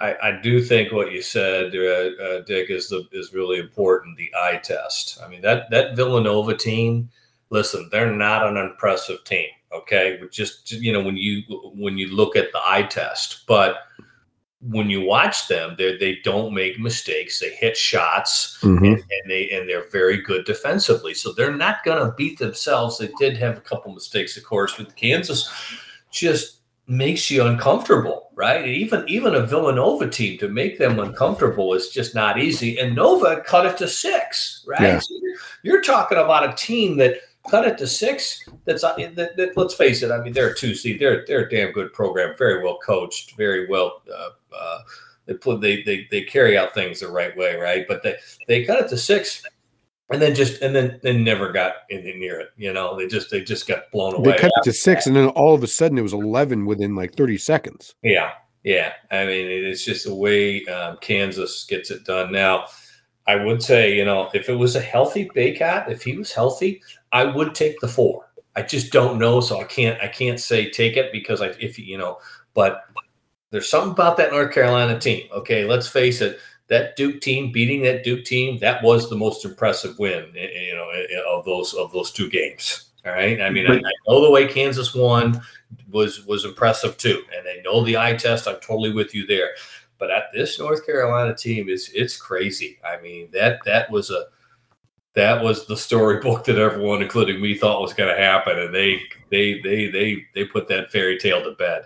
I, 0.00 0.16
I 0.22 0.40
do 0.42 0.62
think 0.62 0.92
what 0.92 1.12
you 1.12 1.22
said, 1.22 1.74
uh, 1.74 2.22
uh, 2.22 2.40
Dick, 2.42 2.68
is 2.68 2.88
the 2.88 3.08
is 3.12 3.32
really 3.32 3.58
important. 3.58 4.18
The 4.18 4.30
eye 4.36 4.60
test. 4.62 5.18
I 5.24 5.28
mean 5.28 5.40
that 5.40 5.70
that 5.70 5.96
Villanova 5.96 6.54
team. 6.54 7.08
Listen, 7.50 7.88
they're 7.90 8.12
not 8.12 8.46
an 8.46 8.56
impressive 8.56 9.24
team. 9.24 9.48
Okay, 9.72 10.20
just 10.30 10.70
you 10.70 10.92
know 10.92 11.02
when 11.02 11.16
you 11.16 11.42
when 11.74 11.98
you 11.98 12.14
look 12.14 12.36
at 12.36 12.52
the 12.52 12.60
eye 12.64 12.84
test, 12.84 13.44
but 13.46 13.76
when 14.70 14.88
you 14.88 15.02
watch 15.02 15.48
them, 15.48 15.74
they 15.76 15.96
they 15.96 16.18
don't 16.22 16.54
make 16.54 16.78
mistakes. 16.78 17.40
They 17.40 17.50
hit 17.50 17.76
shots, 17.76 18.58
mm-hmm. 18.62 18.84
and, 18.84 18.94
and, 18.94 19.30
they 19.30 19.50
and 19.50 19.68
they're 19.68 19.88
very 19.90 20.22
good 20.22 20.44
defensively. 20.44 21.12
So 21.14 21.32
they're 21.32 21.56
not 21.56 21.84
going 21.84 22.04
to 22.04 22.14
beat 22.16 22.38
themselves. 22.38 22.98
They 22.98 23.10
did 23.18 23.36
have 23.36 23.58
a 23.58 23.62
couple 23.62 23.92
mistakes, 23.92 24.36
of 24.36 24.44
course, 24.44 24.78
with 24.78 24.94
Kansas. 24.96 25.50
Just 26.10 26.60
makes 26.86 27.30
you 27.30 27.44
uncomfortable, 27.44 28.30
right? 28.34 28.66
Even 28.66 29.04
even 29.08 29.34
a 29.34 29.46
Villanova 29.46 30.08
team 30.08 30.38
to 30.38 30.48
make 30.48 30.78
them 30.78 30.98
uncomfortable 30.98 31.74
is 31.74 31.88
just 31.88 32.14
not 32.14 32.38
easy. 32.38 32.78
And 32.78 32.94
Nova 32.94 33.42
cut 33.42 33.66
it 33.66 33.76
to 33.78 33.88
six, 33.88 34.64
right? 34.66 34.80
Yeah. 34.80 34.98
So 35.00 35.14
you're, 35.20 35.36
you're 35.62 35.82
talking 35.82 36.18
about 36.18 36.48
a 36.48 36.54
team 36.54 36.96
that 36.98 37.16
cut 37.48 37.66
it 37.66 37.78
to 37.78 37.86
six. 37.86 38.48
That's 38.64 38.84
uh, 38.84 38.94
that, 38.96 39.36
that, 39.36 39.56
let's 39.56 39.74
face 39.74 40.02
it. 40.02 40.10
I 40.10 40.22
mean, 40.22 40.32
they're 40.32 40.50
a 40.50 40.56
two 40.56 40.74
seed. 40.74 41.00
They're 41.00 41.24
they're 41.26 41.46
a 41.46 41.50
damn 41.50 41.72
good 41.72 41.92
program. 41.92 42.34
Very 42.36 42.62
well 42.62 42.78
coached. 42.78 43.36
Very 43.36 43.66
well. 43.68 44.02
Uh, 44.12 44.30
uh, 44.56 44.78
they 45.26 45.34
put 45.34 45.60
they, 45.60 45.82
they 45.82 46.06
they 46.10 46.22
carry 46.22 46.58
out 46.58 46.74
things 46.74 47.00
the 47.00 47.08
right 47.08 47.36
way, 47.36 47.56
right? 47.56 47.86
But 47.88 48.02
they 48.02 48.16
they 48.48 48.64
cut 48.64 48.80
it 48.80 48.88
to 48.88 48.96
six, 48.96 49.42
and 50.10 50.20
then 50.20 50.34
just 50.34 50.62
and 50.62 50.74
then 50.74 51.00
they 51.02 51.16
never 51.16 51.52
got 51.52 51.74
in, 51.90 52.00
in 52.00 52.18
near 52.18 52.40
it. 52.40 52.50
You 52.56 52.72
know, 52.72 52.96
they 52.96 53.06
just 53.06 53.30
they 53.30 53.42
just 53.42 53.66
got 53.66 53.90
blown 53.90 54.14
away. 54.14 54.32
They 54.32 54.38
cut 54.38 54.52
it 54.56 54.64
to 54.64 54.72
six, 54.72 55.04
that. 55.04 55.10
and 55.10 55.16
then 55.16 55.28
all 55.28 55.54
of 55.54 55.62
a 55.62 55.66
sudden 55.66 55.98
it 55.98 56.02
was 56.02 56.12
eleven 56.12 56.66
within 56.66 56.94
like 56.94 57.14
thirty 57.14 57.38
seconds. 57.38 57.94
Yeah, 58.02 58.32
yeah. 58.64 58.92
I 59.10 59.24
mean, 59.24 59.46
it's 59.46 59.84
just 59.84 60.04
the 60.04 60.14
way 60.14 60.64
um, 60.66 60.98
Kansas 61.00 61.64
gets 61.64 61.90
it 61.90 62.04
done 62.04 62.32
now. 62.32 62.66
I 63.26 63.36
would 63.36 63.62
say, 63.62 63.96
you 63.96 64.04
know, 64.04 64.28
if 64.34 64.48
it 64.48 64.54
was 64.54 64.76
a 64.76 64.80
healthy 64.80 65.30
Bacot, 65.34 65.90
if 65.90 66.02
he 66.02 66.16
was 66.16 66.32
healthy, 66.32 66.82
I 67.12 67.24
would 67.24 67.54
take 67.54 67.80
the 67.80 67.88
four. 67.88 68.28
I 68.56 68.62
just 68.62 68.92
don't 68.92 69.18
know, 69.18 69.40
so 69.40 69.60
I 69.60 69.64
can't 69.64 70.00
I 70.00 70.08
can't 70.08 70.38
say 70.38 70.70
take 70.70 70.96
it 70.96 71.10
because 71.10 71.40
I 71.40 71.48
if 71.58 71.78
you 71.78 71.98
know, 71.98 72.18
but 72.52 72.84
there's 73.50 73.68
something 73.68 73.92
about 73.92 74.16
that 74.18 74.32
North 74.32 74.52
Carolina 74.52 74.98
team. 74.98 75.28
Okay, 75.32 75.64
let's 75.64 75.88
face 75.88 76.20
it. 76.20 76.38
That 76.68 76.96
Duke 76.96 77.20
team 77.20 77.52
beating 77.52 77.82
that 77.82 78.04
Duke 78.04 78.24
team, 78.24 78.58
that 78.60 78.82
was 78.82 79.10
the 79.10 79.16
most 79.16 79.44
impressive 79.44 79.98
win, 79.98 80.26
you 80.34 80.74
know, 80.74 80.90
of 81.28 81.44
those 81.44 81.74
of 81.74 81.92
those 81.92 82.10
two 82.10 82.30
games. 82.30 82.90
All 83.04 83.12
right. 83.12 83.40
I 83.40 83.50
mean, 83.50 83.70
I, 83.70 83.74
I 83.74 83.92
know 84.08 84.24
the 84.24 84.30
way 84.30 84.48
Kansas 84.48 84.94
won 84.94 85.40
was 85.90 86.24
was 86.24 86.44
impressive 86.44 86.96
too, 86.96 87.22
and 87.36 87.46
I 87.46 87.60
know 87.62 87.84
the 87.84 87.98
eye 87.98 88.14
test. 88.14 88.48
I'm 88.48 88.60
totally 88.60 88.92
with 88.92 89.14
you 89.14 89.26
there. 89.26 89.50
But 89.98 90.10
at 90.10 90.24
this 90.32 90.58
North 90.58 90.84
Carolina 90.84 91.34
team 91.34 91.68
is 91.68 91.90
it's 91.94 92.16
crazy. 92.16 92.78
I 92.84 93.00
mean 93.00 93.28
that 93.32 93.60
that 93.64 93.90
was 93.90 94.10
a 94.10 94.26
that 95.14 95.42
was 95.42 95.66
the 95.66 95.76
storybook 95.76 96.44
that 96.44 96.58
everyone, 96.58 97.00
including 97.00 97.40
me, 97.40 97.56
thought 97.56 97.80
was 97.80 97.94
going 97.94 98.14
to 98.14 98.20
happen, 98.20 98.58
and 98.58 98.74
they 98.74 99.00
they 99.30 99.60
they 99.62 99.88
they 99.88 100.24
they 100.34 100.44
put 100.44 100.68
that 100.68 100.90
fairy 100.90 101.18
tale 101.18 101.42
to 101.42 101.52
bed. 101.52 101.84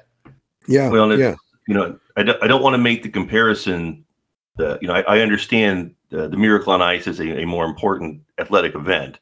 Yeah. 0.67 0.89
Well, 0.89 1.17
yeah 1.19 1.35
you 1.69 1.75
know, 1.75 1.99
I 2.17 2.23
don't, 2.25 2.43
I 2.43 2.47
don't 2.47 2.63
want 2.63 2.75
to 2.75 2.79
make 2.79 3.03
the 3.05 3.11
comparison. 3.11 4.05
The, 4.57 4.79
you 4.81 4.89
know, 4.89 4.95
I, 4.95 5.03
I 5.03 5.21
understand 5.21 5.95
the, 6.09 6.27
the 6.27 6.37
Miracle 6.37 6.73
on 6.73 6.83
Ice 6.83 7.07
is 7.07 7.21
a, 7.21 7.43
a, 7.43 7.47
more 7.47 7.67
important 7.67 8.23
athletic 8.39 8.75
event, 8.75 9.21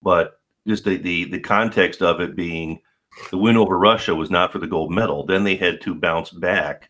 but 0.00 0.40
just 0.66 0.84
the, 0.84 0.96
the 0.96 1.24
the 1.24 1.40
context 1.40 2.00
of 2.00 2.20
it 2.20 2.36
being 2.36 2.80
the 3.30 3.36
win 3.36 3.56
over 3.56 3.76
Russia 3.76 4.14
was 4.14 4.30
not 4.30 4.52
for 4.52 4.58
the 4.58 4.68
gold 4.68 4.92
medal. 4.92 5.26
Then 5.26 5.42
they 5.42 5.56
had 5.56 5.80
to 5.82 5.94
bounce 5.96 6.30
back 6.30 6.88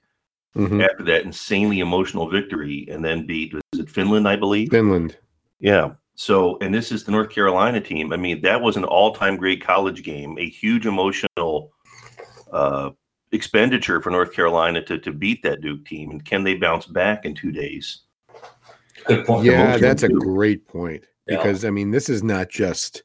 Mhm. 0.56 0.82
after 0.82 1.04
that 1.04 1.24
insanely 1.24 1.80
emotional 1.80 2.28
victory, 2.28 2.86
and 2.90 3.04
then 3.04 3.26
beat 3.26 3.52
was 3.54 3.62
it 3.80 3.90
Finland, 3.90 4.26
I 4.28 4.36
believe. 4.36 4.70
Finland. 4.70 5.16
Yeah. 5.60 5.92
So, 6.14 6.58
and 6.60 6.74
this 6.74 6.90
is 6.90 7.04
the 7.04 7.12
North 7.12 7.30
Carolina 7.30 7.80
team. 7.80 8.12
I 8.12 8.16
mean, 8.16 8.40
that 8.42 8.60
was 8.60 8.76
an 8.76 8.84
all-time 8.84 9.36
great 9.36 9.62
college 9.62 10.02
game, 10.02 10.36
a 10.38 10.48
huge 10.48 10.84
emotional 10.86 11.72
uh, 12.52 12.90
expenditure 13.30 14.00
for 14.00 14.10
North 14.10 14.32
Carolina 14.32 14.82
to 14.86 14.98
to 14.98 15.12
beat 15.12 15.42
that 15.42 15.60
Duke 15.60 15.84
team. 15.84 16.10
And 16.10 16.24
can 16.24 16.42
they 16.42 16.54
bounce 16.54 16.86
back 16.86 17.24
in 17.24 17.34
two 17.34 17.52
days? 17.52 18.00
Good 19.06 19.26
point. 19.26 19.44
Yeah, 19.44 19.64
emotion 19.64 19.80
that's 19.82 20.02
a 20.02 20.08
great 20.08 20.66
point 20.66 21.04
Yeah. 21.28 21.36
because 21.36 21.64
I 21.64 21.70
mean, 21.70 21.90
this 21.90 22.08
is 22.08 22.22
not 22.24 22.48
just 22.48 23.04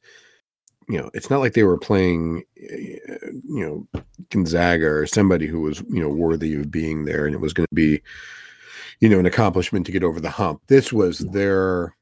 you 0.89 0.97
know, 0.97 1.09
it's 1.13 1.29
not 1.29 1.39
like 1.39 1.53
they 1.53 1.63
were 1.63 1.77
playing, 1.77 2.43
uh, 2.61 3.27
you 3.47 3.87
know, 3.93 4.01
Gonzaga 4.29 4.85
or 4.87 5.05
somebody 5.05 5.47
who 5.47 5.61
was 5.61 5.79
you 5.89 6.01
know 6.01 6.09
worthy 6.09 6.55
of 6.55 6.71
being 6.71 7.05
there, 7.05 7.25
and 7.25 7.33
it 7.35 7.41
was 7.41 7.53
going 7.53 7.67
to 7.67 7.75
be, 7.75 8.01
you 8.99 9.09
know, 9.09 9.19
an 9.19 9.25
accomplishment 9.25 9.85
to 9.85 9.91
get 9.91 10.03
over 10.03 10.19
the 10.19 10.29
hump. 10.29 10.61
This 10.67 10.91
was 10.93 11.19
their, 11.19 11.95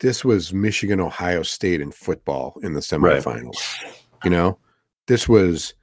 this 0.00 0.24
was 0.24 0.52
Michigan 0.52 1.00
Ohio 1.00 1.42
State 1.42 1.80
in 1.80 1.90
football 1.92 2.58
in 2.62 2.72
the 2.74 2.96
Right. 2.98 3.22
semifinals. 3.22 3.58
You 4.24 4.30
know, 4.30 4.58
this 5.06 5.28
was. 5.28 5.74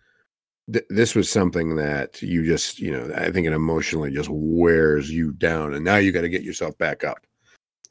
th- 0.71 0.85
This 0.89 1.15
was 1.15 1.29
something 1.31 1.75
that 1.77 2.21
you 2.21 2.45
just, 2.45 2.79
you 2.79 2.91
know, 2.91 3.11
I 3.15 3.31
think 3.31 3.47
it 3.47 3.53
emotionally 3.53 4.11
just 4.11 4.29
wears 4.31 5.09
you 5.11 5.31
down, 5.33 5.73
and 5.73 5.83
now 5.83 5.97
you 5.97 6.11
got 6.11 6.21
to 6.21 6.29
get 6.29 6.43
yourself 6.43 6.77
back 6.77 7.03
up. 7.03 7.25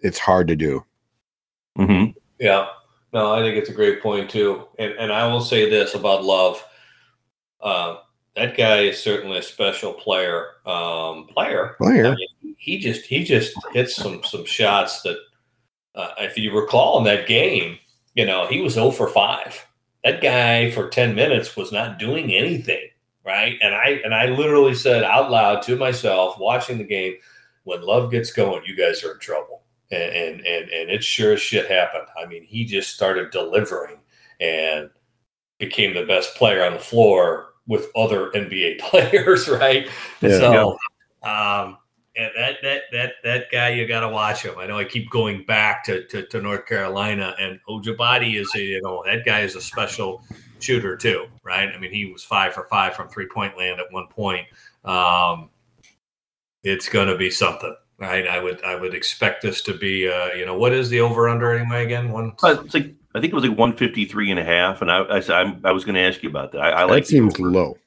It's 0.01 0.19
hard 0.19 0.47
to 0.49 0.57
do. 0.57 0.85
hmm 1.77 2.05
Yeah. 2.39 2.69
No, 3.13 3.33
I 3.33 3.41
think 3.41 3.57
it's 3.57 3.71
a 3.71 3.75
great 3.75 4.03
point 4.03 4.31
too. 4.31 4.67
And 4.79 4.93
and 4.93 5.13
I 5.13 5.27
will 5.27 5.41
say 5.41 5.69
this 5.69 5.95
about 5.95 6.25
Love. 6.25 6.65
Uh, 7.61 7.97
that 8.37 8.57
guy 8.57 8.81
is 8.83 9.03
certainly 9.03 9.39
a 9.39 9.43
special 9.43 9.93
player. 9.93 10.47
Um, 10.65 11.27
player. 11.27 11.75
Player. 11.79 12.07
I 12.07 12.15
mean, 12.15 12.55
he 12.59 12.79
just 12.79 13.05
he 13.05 13.25
just 13.25 13.55
hits 13.73 13.97
some 13.97 14.23
some 14.25 14.45
shots 14.45 15.03
that 15.03 15.19
uh, 15.95 16.11
if 16.19 16.37
you 16.37 16.55
recall 16.55 16.99
in 16.99 17.05
that 17.05 17.27
game, 17.27 17.79
you 18.15 18.25
know, 18.25 18.47
he 18.47 18.61
was 18.61 18.75
0 18.75 18.93
for 18.93 19.09
5. 19.09 19.67
That 20.05 20.23
guy 20.23 20.71
for 20.71 20.89
10 20.89 21.15
minutes 21.15 21.57
was 21.57 21.73
not 21.73 21.99
doing 21.99 22.33
anything, 22.33 22.89
right? 23.25 23.59
And 23.61 23.75
I 23.75 24.01
and 24.05 24.15
I 24.15 24.27
literally 24.27 24.75
said 24.75 25.03
out 25.03 25.31
loud 25.31 25.63
to 25.63 25.77
myself 25.77 26.39
watching 26.39 26.79
the 26.79 26.85
game, 26.85 27.15
when 27.65 27.83
Love 27.83 28.11
gets 28.11 28.33
going, 28.33 28.63
you 28.65 28.77
guys 28.77 29.03
are 29.03 29.13
in 29.13 29.19
trouble. 29.19 29.63
And 29.91 30.03
and 30.03 30.47
and, 30.47 30.71
and 30.71 30.91
it 30.91 31.03
sure 31.03 31.33
as 31.33 31.41
shit 31.41 31.71
happened. 31.71 32.07
I 32.21 32.27
mean, 32.27 32.45
he 32.45 32.65
just 32.65 32.95
started 32.95 33.31
delivering 33.31 33.97
and 34.41 34.91
became 35.59 35.95
the 35.95 36.05
best 36.05 36.35
player 36.35 36.65
on 36.65 36.75
the 36.75 36.79
floor 36.79 37.55
with 37.67 37.89
other 37.97 38.31
NBA 38.35 38.79
players, 38.81 39.49
right? 39.49 39.89
Yeah. 40.21 40.39
so 40.39 40.79
um 41.23 41.79
and 42.17 42.31
that 42.37 42.57
that 42.63 42.83
that 42.93 43.13
that 43.23 43.51
guy 43.51 43.69
you 43.71 43.87
got 43.87 44.01
to 44.01 44.09
watch 44.09 44.43
him. 44.43 44.59
I 44.59 44.67
know 44.67 44.77
I 44.77 44.85
keep 44.85 45.09
going 45.11 45.45
back 45.45 45.85
to, 45.85 46.05
to 46.09 46.27
to 46.27 46.43
North 46.43 46.67
Carolina 46.67 47.35
and 47.41 47.61
Ojabadi 47.69 48.41
is 48.41 48.51
a 48.57 48.61
you 48.61 48.83
know 48.83 49.03
that 49.07 49.25
guy 49.25 49.41
is 49.41 49.55
a 49.55 49.61
special 49.61 50.25
shooter 50.59 50.97
too, 50.97 51.27
right? 51.45 51.69
I 51.69 51.79
mean 51.79 51.93
he 51.93 52.07
was 52.07 52.25
five 52.25 52.53
for 52.53 52.65
five 52.65 52.95
from 52.95 53.09
three 53.09 53.29
point 53.29 53.57
land 53.57 53.81
at 53.81 53.87
one 53.93 54.09
point. 54.09 54.47
Um, 54.85 55.51
it's 56.65 56.89
going 56.89 57.07
to 57.07 57.17
be 57.17 57.31
something, 57.31 57.75
right? 57.99 58.27
I 58.27 58.41
would 58.43 58.63
I 58.65 58.75
would 58.75 58.95
expect 58.95 59.43
this 59.43 59.63
to 59.63 59.75
be 59.75 60.09
uh, 60.09 60.29
you 60.35 60.47
know 60.47 60.57
what 60.59 60.73
is 60.73 60.89
the 60.89 61.01
over 61.01 61.29
under 61.29 61.53
anyway 61.53 61.85
again 61.85 62.11
one 62.13 62.33
But 62.41 62.65
it's 62.65 62.75
like 62.75 62.95
I 63.15 63.21
think 63.21 63.33
it 63.33 63.37
was 63.37 63.45
like 63.45 63.59
153 63.59 64.31
and 64.31 64.41
a 64.41 64.45
half, 64.45 64.83
and 64.83 64.91
I 64.91 64.99
I, 65.01 65.23
I'm, 65.41 65.61
I 65.65 65.73
was 65.73 65.85
going 65.85 65.95
to 65.97 66.01
ask 66.03 66.23
you 66.23 66.29
about 66.29 66.53
that. 66.53 66.61
I, 66.61 66.71
I 66.71 66.85
like 66.85 67.05
that 67.05 67.09
seems 67.09 67.35
over. 67.41 67.51
low. 67.51 67.79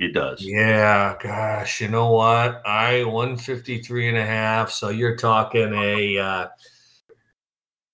It 0.00 0.12
does. 0.12 0.42
Yeah, 0.44 1.16
gosh, 1.22 1.80
you 1.80 1.88
know 1.88 2.10
what? 2.10 2.60
I 2.66 3.04
153 3.04 4.08
and 4.08 4.18
a 4.18 4.26
half. 4.26 4.70
So 4.72 4.88
you're 4.88 5.16
talking 5.16 5.72
a 5.72 6.18
uh 6.18 6.48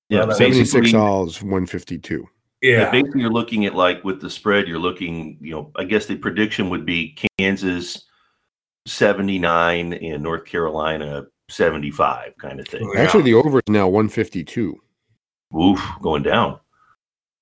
Yeah, 0.08 0.24
Well, 0.24 0.34
Seventy 0.34 0.64
six 0.64 0.92
basically, 0.92 0.98
all 0.98 1.26
is 1.26 1.42
one 1.42 1.66
fifty 1.66 1.98
two. 1.98 2.26
yeah, 2.62 2.84
yeah. 2.84 2.90
basically 2.90 3.20
you're 3.20 3.30
looking 3.30 3.66
at 3.66 3.74
like 3.74 4.02
with 4.02 4.20
the 4.20 4.30
spread, 4.30 4.66
you're 4.66 4.78
looking, 4.78 5.36
you 5.40 5.52
know, 5.52 5.70
I 5.76 5.84
guess 5.84 6.06
the 6.06 6.16
prediction 6.16 6.70
would 6.70 6.86
be 6.86 7.16
Kansas 7.38 8.04
79 8.86 9.92
and 9.92 10.22
North 10.22 10.46
Carolina 10.46 11.26
75 11.50 12.32
kind 12.38 12.60
of 12.60 12.68
thing. 12.68 12.90
Yeah. 12.94 13.00
Actually, 13.02 13.24
the 13.24 13.34
over 13.34 13.58
is 13.58 13.64
now 13.68 13.88
one 13.88 14.08
fifty 14.08 14.44
two. 14.44 14.80
Oof, 15.58 15.82
going 16.00 16.22
down. 16.22 16.60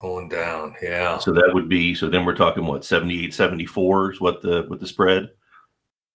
Going 0.01 0.29
down. 0.29 0.75
Yeah. 0.83 1.19
So 1.19 1.33
that 1.33 1.51
would 1.53 1.69
be 1.69 1.95
so 1.95 2.09
then 2.09 2.25
we're 2.25 2.37
talking 2.37 2.65
what 2.67 2.85
78 2.85 3.35
74 3.35 4.13
is 4.13 4.21
what 4.21 4.41
the 4.43 4.65
what 4.69 4.81
the 4.81 4.87
spread 4.87 5.29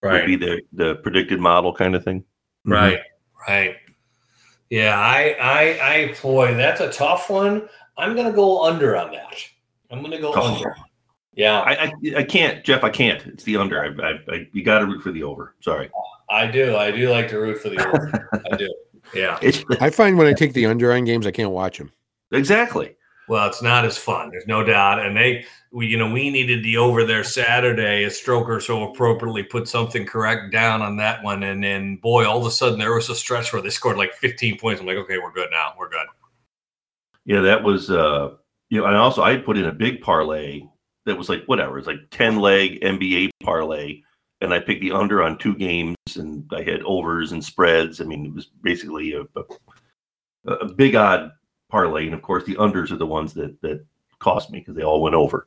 right. 0.02 0.12
would 0.12 0.26
be 0.26 0.36
the 0.36 0.62
the 0.72 0.96
predicted 0.96 1.38
model 1.38 1.74
kind 1.74 1.94
of 1.94 2.02
thing. 2.02 2.20
Mm-hmm. 2.20 2.72
Right. 2.72 3.00
Right. 3.46 3.76
Yeah, 4.70 4.98
I 4.98 5.36
I 5.40 5.94
I 5.94 6.14
boy, 6.20 6.54
that's 6.54 6.80
a 6.80 6.90
tough 6.90 7.28
one. 7.30 7.68
I'm 7.96 8.16
gonna 8.16 8.32
go 8.32 8.64
under 8.64 8.96
on 8.96 9.12
that. 9.12 9.36
I'm 9.90 10.02
gonna 10.02 10.20
go 10.20 10.32
Oh. 10.34 10.54
under. 10.54 10.74
Yeah, 11.36 11.60
I, 11.60 11.72
I 11.72 11.92
I 12.18 12.22
can't, 12.22 12.64
Jeff. 12.64 12.84
I 12.84 12.90
can't. 12.90 13.24
It's 13.26 13.44
the 13.44 13.56
under. 13.56 13.82
I, 13.82 14.06
I, 14.06 14.34
I 14.34 14.48
you 14.52 14.62
got 14.62 14.80
to 14.80 14.86
root 14.86 15.02
for 15.02 15.10
the 15.10 15.22
over. 15.24 15.54
Sorry. 15.60 15.90
I 16.30 16.46
do. 16.46 16.76
I 16.76 16.90
do 16.90 17.10
like 17.10 17.28
to 17.28 17.38
root 17.38 17.58
for 17.58 17.68
the 17.70 17.86
over. 17.86 18.28
I 18.52 18.56
do. 18.56 18.72
Yeah. 19.14 19.38
I 19.80 19.90
find 19.90 20.16
when 20.16 20.26
I 20.26 20.32
take 20.32 20.52
the 20.54 20.66
under 20.66 20.92
on 20.92 21.04
games, 21.04 21.26
I 21.26 21.30
can't 21.30 21.50
watch 21.50 21.78
them. 21.78 21.90
exactly. 22.32 22.96
Well, 23.28 23.46
it's 23.48 23.62
not 23.62 23.84
as 23.86 23.96
fun. 23.96 24.30
There's 24.30 24.46
no 24.46 24.62
doubt. 24.62 25.04
And 25.04 25.16
they, 25.16 25.46
we, 25.72 25.86
you 25.86 25.96
know, 25.96 26.12
we 26.12 26.28
needed 26.28 26.62
the 26.62 26.76
over 26.76 27.04
there 27.04 27.24
Saturday. 27.24 28.04
As 28.04 28.20
Stroker 28.20 28.60
so 28.60 28.90
appropriately 28.90 29.42
put 29.42 29.66
something 29.66 30.04
correct 30.04 30.52
down 30.52 30.82
on 30.82 30.96
that 30.98 31.22
one, 31.22 31.42
and 31.42 31.64
then 31.64 31.96
boy, 31.96 32.26
all 32.26 32.38
of 32.38 32.46
a 32.46 32.50
sudden 32.50 32.78
there 32.78 32.94
was 32.94 33.08
a 33.08 33.14
stretch 33.14 33.52
where 33.52 33.62
they 33.62 33.70
scored 33.70 33.96
like 33.96 34.12
15 34.14 34.58
points. 34.58 34.80
I'm 34.80 34.86
like, 34.86 34.98
okay, 34.98 35.18
we're 35.18 35.32
good 35.32 35.48
now. 35.50 35.72
We're 35.78 35.88
good. 35.88 36.06
Yeah, 37.24 37.40
that 37.40 37.62
was 37.62 37.90
uh 37.90 38.34
you 38.68 38.80
know, 38.80 38.86
and 38.86 38.96
also 38.96 39.22
I 39.22 39.38
put 39.38 39.56
in 39.56 39.64
a 39.64 39.72
big 39.72 40.02
parlay 40.02 40.62
that 41.06 41.16
was 41.16 41.28
like 41.28 41.44
whatever, 41.46 41.78
it's 41.78 41.86
like 41.86 42.08
10 42.10 42.36
leg 42.36 42.80
NBA 42.80 43.30
parlay. 43.42 44.00
And 44.40 44.52
I 44.52 44.60
picked 44.60 44.82
the 44.82 44.92
under 44.92 45.22
on 45.22 45.38
two 45.38 45.54
games 45.54 45.96
and 46.16 46.44
I 46.54 46.62
had 46.62 46.82
overs 46.82 47.32
and 47.32 47.42
spreads. 47.42 48.00
I 48.00 48.04
mean, 48.04 48.26
it 48.26 48.34
was 48.34 48.46
basically 48.62 49.12
a, 49.14 49.22
a, 50.46 50.52
a 50.52 50.72
big 50.74 50.94
odd 50.96 51.30
parlay. 51.70 52.04
And 52.06 52.14
of 52.14 52.22
course 52.22 52.44
the 52.44 52.56
unders 52.56 52.90
are 52.90 52.96
the 52.96 53.06
ones 53.06 53.32
that 53.34 53.60
that 53.62 53.84
cost 54.18 54.50
me 54.50 54.58
because 54.60 54.74
they 54.76 54.82
all 54.82 55.02
went 55.02 55.14
over. 55.14 55.46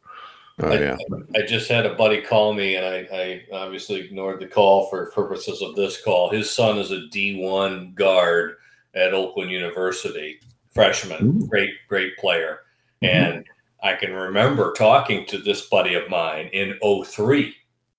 Oh 0.60 0.70
I- 0.70 0.80
yeah, 0.80 0.98
I 1.36 1.42
just 1.44 1.70
had 1.70 1.86
a 1.86 1.94
buddy 1.94 2.20
call 2.22 2.52
me, 2.52 2.78
and 2.78 2.86
I, 2.86 3.08
I 3.16 3.44
obviously 3.54 4.00
ignored 4.00 4.40
the 4.40 4.48
call 4.48 4.88
for 4.90 5.12
purposes 5.12 5.62
of 5.62 5.76
this 5.76 6.02
call. 6.02 6.32
His 6.32 6.50
son 6.52 6.80
is 6.80 6.90
a 6.92 7.02
D1 7.14 7.94
guard 7.94 8.56
at 8.96 9.14
Oakland 9.14 9.52
University, 9.52 10.40
freshman, 10.72 11.24
Ooh. 11.44 11.48
great, 11.48 11.70
great 11.88 12.18
player. 12.18 12.62
Mhm. 13.04 13.08
And 13.08 13.46
I 13.88 13.96
can 13.96 14.14
remember 14.14 14.74
talking 14.74 15.26
to 15.28 15.38
this 15.38 15.68
buddy 15.68 15.94
of 15.94 16.10
mine 16.10 16.50
in 16.52 16.78
03 16.82 17.56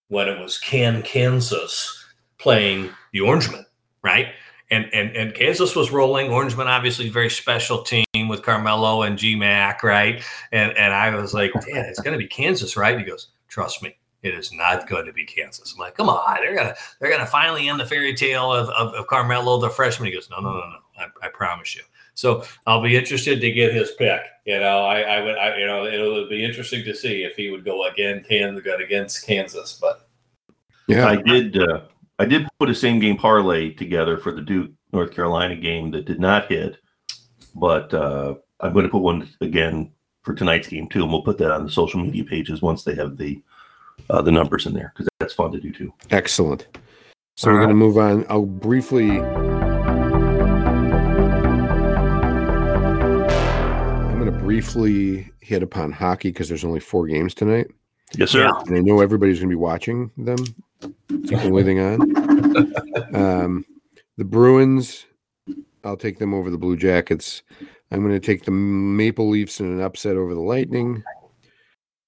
when 0.09 0.29
it 0.29 0.39
was 0.39 0.59
Can, 0.59 1.03
Kansas 1.03 2.05
playing 2.39 2.91
the 3.13 3.21
Orangemen, 3.21 3.65
right? 4.03 4.29
And, 4.71 4.85
and 4.93 5.17
and 5.17 5.35
Kansas 5.35 5.75
was 5.75 5.91
rolling. 5.91 6.31
Orangemen, 6.31 6.69
obviously, 6.69 7.09
very 7.09 7.31
special 7.31 7.83
team 7.83 8.29
with 8.29 8.43
Carmelo 8.43 9.01
and 9.01 9.17
G 9.17 9.35
Mac, 9.35 9.83
right? 9.83 10.23
And 10.53 10.77
and 10.77 10.93
I 10.93 11.15
was 11.15 11.33
like, 11.33 11.53
"Dad, 11.55 11.87
it's 11.87 12.01
going 12.01 12.13
to 12.13 12.19
be 12.19 12.29
Kansas, 12.29 12.77
right?" 12.77 12.99
He 12.99 13.05
goes, 13.05 13.29
"Trust 13.49 13.83
me, 13.83 13.97
it 14.23 14.35
is 14.35 14.53
not 14.53 14.87
going 14.87 15.07
to 15.07 15.13
be 15.15 15.25
Kansas." 15.25 15.73
I'm 15.73 15.79
like, 15.79 15.95
"Come 15.95 16.11
on, 16.11 16.37
they're 16.43 16.55
gonna 16.55 16.75
they're 17.01 17.11
gonna 17.11 17.25
finally 17.25 17.67
end 17.67 17.81
the 17.81 17.87
fairy 17.87 18.15
tale 18.15 18.53
of, 18.53 18.69
of, 18.69 18.93
of 18.93 19.07
Carmelo, 19.07 19.59
the 19.59 19.71
freshman." 19.71 20.09
He 20.09 20.13
goes, 20.15 20.29
"No, 20.29 20.39
no, 20.39 20.53
no, 20.53 20.59
no, 20.59 20.79
I, 20.99 21.27
I 21.27 21.29
promise 21.31 21.75
you." 21.75 21.83
So 22.19 22.43
I'll 22.67 22.83
be 22.83 22.97
interested 22.97 23.41
to 23.41 23.53
get 23.53 23.73
his 23.73 23.93
pick. 23.93 24.21
You 24.45 24.59
know, 24.59 24.81
I, 24.81 25.03
I 25.03 25.23
would, 25.23 25.39
I, 25.39 25.57
you 25.57 25.67
know, 25.69 25.87
it'll 25.87 26.29
be 26.29 26.45
interesting 26.45 26.85
to 26.85 26.93
see 26.93 27.23
if 27.23 27.37
he 27.37 27.49
would 27.49 27.65
go 27.65 27.87
again, 27.87 28.25
can 28.29 28.61
go 28.61 28.75
against 28.75 29.25
Kansas. 29.25 29.79
But 29.81 30.09
yeah. 30.89 31.07
I 31.07 31.15
did 31.15 31.57
uh 31.57 31.83
I 32.19 32.25
did 32.25 32.49
put 32.59 32.71
a 32.71 32.75
same 32.75 32.99
game 32.99 33.17
parlay 33.17 33.71
together 33.73 34.19
for 34.19 34.33
the 34.33 34.41
Duke 34.41 34.73
North 34.93 35.13
Carolina 35.13 35.55
game 35.55 35.93
that 35.93 36.07
did 36.07 36.19
not 36.19 36.51
hit, 36.51 36.79
but 37.55 37.95
uh, 37.95 38.35
I'm 38.59 38.73
going 38.73 38.85
to 38.85 38.91
put 38.91 39.03
one 39.03 39.29
again 39.41 39.93
for 40.23 40.35
tonight's 40.35 40.67
game 40.67 40.89
too, 40.89 41.05
and 41.05 41.13
we'll 41.13 41.23
put 41.23 41.39
that 41.39 41.53
on 41.53 41.65
the 41.65 41.71
social 41.71 42.01
media 42.01 42.25
pages 42.25 42.61
once 42.61 42.83
they 42.83 42.97
have 42.97 43.17
the 43.17 43.41
uh, 44.11 44.23
the 44.23 44.33
numbers 44.33 44.67
in 44.67 44.75
there 44.75 44.93
because 44.93 45.09
that's 45.21 45.35
fun 45.35 45.53
to 45.53 45.61
do 45.61 45.71
too. 45.71 45.95
Excellent. 46.11 46.67
So 47.37 47.49
All 47.49 47.55
we're 47.55 47.61
going 47.61 47.69
to 47.69 47.77
move 47.77 47.97
on. 47.97 48.27
I'll 48.29 48.45
briefly. 48.45 49.21
Briefly 54.49 55.31
hit 55.41 55.63
upon 55.63 55.93
hockey 55.93 56.31
because 56.31 56.49
there's 56.49 56.65
only 56.65 56.81
four 56.81 57.07
games 57.07 57.35
tonight, 57.35 57.67
Yes, 58.17 58.31
sir. 58.31 58.51
And 58.67 58.77
I 58.79 58.81
know 58.81 59.03
everybody's 59.03 59.41
going 59.41 59.51
to 59.51 59.53
be 59.53 59.61
watching 59.61 60.11
them. 60.17 60.39
It's 61.11 61.31
the 61.31 61.43
only 61.43 61.65
thing 61.65 61.81
on. 61.81 62.75
Um, 63.15 63.65
the 64.17 64.25
Bruins. 64.25 65.05
I'll 65.85 65.99
take 65.99 66.19
them 66.19 66.33
over 66.33 66.51
the 66.51 66.59
Blue 66.59 66.77
Jackets. 66.79 67.43
I'm 67.91 68.01
going 68.01 68.19
to 68.19 68.27
take 68.27 68.45
the 68.45 68.51
Maple 68.51 69.29
Leafs 69.29 69.61
in 69.61 69.67
an 69.67 69.83
upset 69.83 70.17
over 70.17 70.35
the 70.35 70.41
Lightning. 70.41 71.03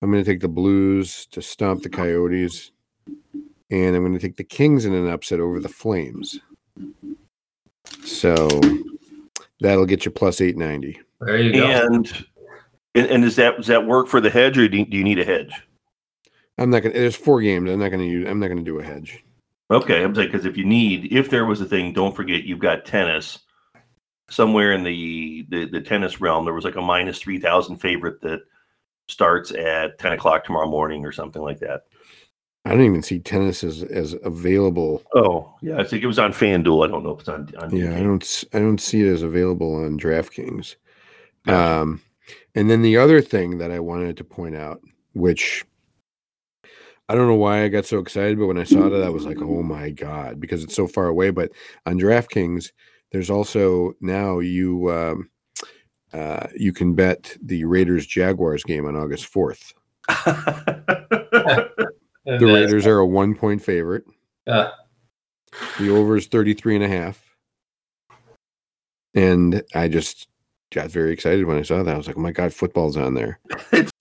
I'm 0.01 0.11
going 0.11 0.25
to 0.25 0.31
take 0.31 0.41
the 0.41 0.49
Blues 0.49 1.27
to 1.33 1.43
stomp 1.43 1.83
the 1.83 1.91
Coyotes. 1.91 2.73
And 3.71 3.95
I'm 3.95 4.03
going 4.03 4.15
to 4.15 4.19
take 4.19 4.37
the 4.37 4.45
Kings 4.45 4.87
in 4.87 4.95
an 4.95 5.11
upset 5.11 5.41
over 5.41 5.61
the 5.61 5.69
Flames. 5.69 6.41
So 8.05 8.49
that'll 9.61 9.87
get 9.87 10.07
you 10.07 10.11
plus 10.11 10.41
890. 10.41 11.01
There 11.21 11.37
you 11.37 11.53
go. 11.53 11.67
And 11.67 12.27
and, 12.95 13.07
and 13.07 13.23
does 13.23 13.37
that 13.37 13.57
does 13.57 13.67
that 13.69 13.87
work 13.87 14.09
for 14.09 14.21
the 14.21 14.31
hedge, 14.31 14.59
or 14.59 14.69
do 14.69 14.79
you, 14.79 14.87
do 14.87 14.97
you 14.97 15.05
need 15.05 15.19
a 15.19 15.25
hedge? 15.25 15.53
I'm 16.59 16.71
not 16.71 16.81
going 16.81 16.93
to, 16.93 16.99
there's 16.99 17.17
four 17.17 17.41
games. 17.41 17.71
I'm 17.71 17.79
not 17.79 17.89
going 17.89 18.01
to 18.01 18.07
use, 18.07 18.29
I'm 18.29 18.39
not 18.39 18.49
to 18.49 18.63
do 18.63 18.81
a 18.81 18.85
hedge. 18.85 19.25
Okay, 19.71 20.03
I'm 20.03 20.15
saying 20.15 20.29
because 20.29 20.45
if 20.45 20.57
you 20.57 20.65
need, 20.65 21.13
if 21.13 21.31
there 21.31 21.47
was 21.47 21.61
a 21.61 21.65
thing, 21.65 21.93
don't 21.93 22.15
forget 22.15 22.45
you've 22.45 22.59
got 22.59 22.85
tennis 22.85 23.39
somewhere 24.29 24.73
in 24.73 24.83
the 24.83 25.47
the, 25.49 25.67
the 25.67 25.81
tennis 25.81 26.21
realm. 26.21 26.45
There 26.45 26.55
was 26.55 26.65
like 26.65 26.77
a 26.77 26.83
minus 26.83 27.19
three 27.19 27.39
thousand 27.39 27.77
favorite 27.77 28.21
that 28.23 28.41
starts 29.09 29.53
at 29.53 29.99
ten 29.99 30.13
o'clock 30.13 30.45
tomorrow 30.45 30.69
morning 30.69 31.05
or 31.05 31.13
something 31.13 31.41
like 31.43 31.61
that. 31.61 31.83
I 32.65 32.71
don't 32.71 32.83
even 32.83 33.03
see 33.03 33.21
tennis 33.21 33.65
as, 33.65 33.83
as 33.85 34.15
available. 34.23 35.03
Oh 35.15 35.55
yeah, 35.63 35.79
I 35.79 35.85
think 35.85 36.03
it 36.03 36.09
was 36.09 36.19
on 36.19 36.33
FanDuel. 36.33 36.85
I 36.85 36.91
don't 36.91 37.05
know 37.05 37.13
if 37.13 37.21
it's 37.21 37.29
on. 37.29 37.49
on 37.59 37.75
Yeah, 37.75 37.97
I 37.97 38.03
don't, 38.03 38.45
I 38.53 38.59
don't 38.59 38.81
see 38.81 39.03
it 39.03 39.13
as 39.13 39.23
available 39.23 39.77
on 39.77 39.99
DraftKings. 39.99 40.75
Gotcha. 41.47 41.81
Um, 41.81 42.03
and 42.55 42.69
then 42.71 42.83
the 42.83 42.97
other 42.97 43.21
thing 43.21 43.59
that 43.59 43.71
I 43.71 43.81
wanted 43.81 44.17
to 44.19 44.25
point 44.25 44.57
out, 44.57 44.81
which 45.15 45.65
I 47.09 47.15
don't 47.15 47.27
know 47.27 47.35
why 47.35 47.65
I 47.65 47.69
got 47.69 47.87
so 47.87 47.99
excited, 47.99 48.39
but 48.39 48.47
when 48.47 48.59
I 48.59 48.65
saw 48.65 48.87
it, 48.87 49.05
I 49.05 49.09
was 49.09 49.27
like, 49.27 49.39
"Oh 49.41 49.63
my 49.63 49.91
god!" 49.91 50.41
Because 50.41 50.63
it's 50.63 50.77
so 50.77 50.87
far 50.87 51.07
away. 51.07 51.31
But 51.31 51.51
on 51.87 51.99
DraftKings, 51.99 52.71
there's 53.13 53.31
also 53.31 53.95
now 54.01 54.39
you 54.39 54.91
um, 54.93 55.31
uh, 56.13 56.47
you 56.57 56.73
can 56.73 56.95
bet 56.95 57.37
the 57.43 57.65
Raiders 57.65 58.07
Jaguars 58.07 58.63
game 58.63 58.87
on 58.87 58.97
August 58.97 59.27
fourth. 59.27 59.73
The 62.39 62.47
Raiders 62.47 62.87
are 62.87 62.99
a 62.99 63.07
one 63.07 63.35
point 63.35 63.63
favorite. 63.65 64.05
uh, 64.47 64.71
The 65.79 65.91
over 65.91 66.17
is 66.17 66.27
33 66.27 66.77
and 66.77 66.85
a 66.85 66.89
half. 66.89 67.21
And 69.15 69.63
I 69.75 69.89
just 69.89 70.29
got 70.71 70.91
very 70.91 71.13
excited 71.13 71.45
when 71.45 71.59
I 71.59 71.63
saw 71.63 71.83
that. 71.83 71.95
I 71.95 71.99
was 71.99 72.07
like, 72.07 72.17
oh 72.17 72.21
my 72.21 72.33
God, 72.33 72.53
football's 72.53 72.97
on 72.97 73.15
there. 73.15 73.41
it's 73.73 73.93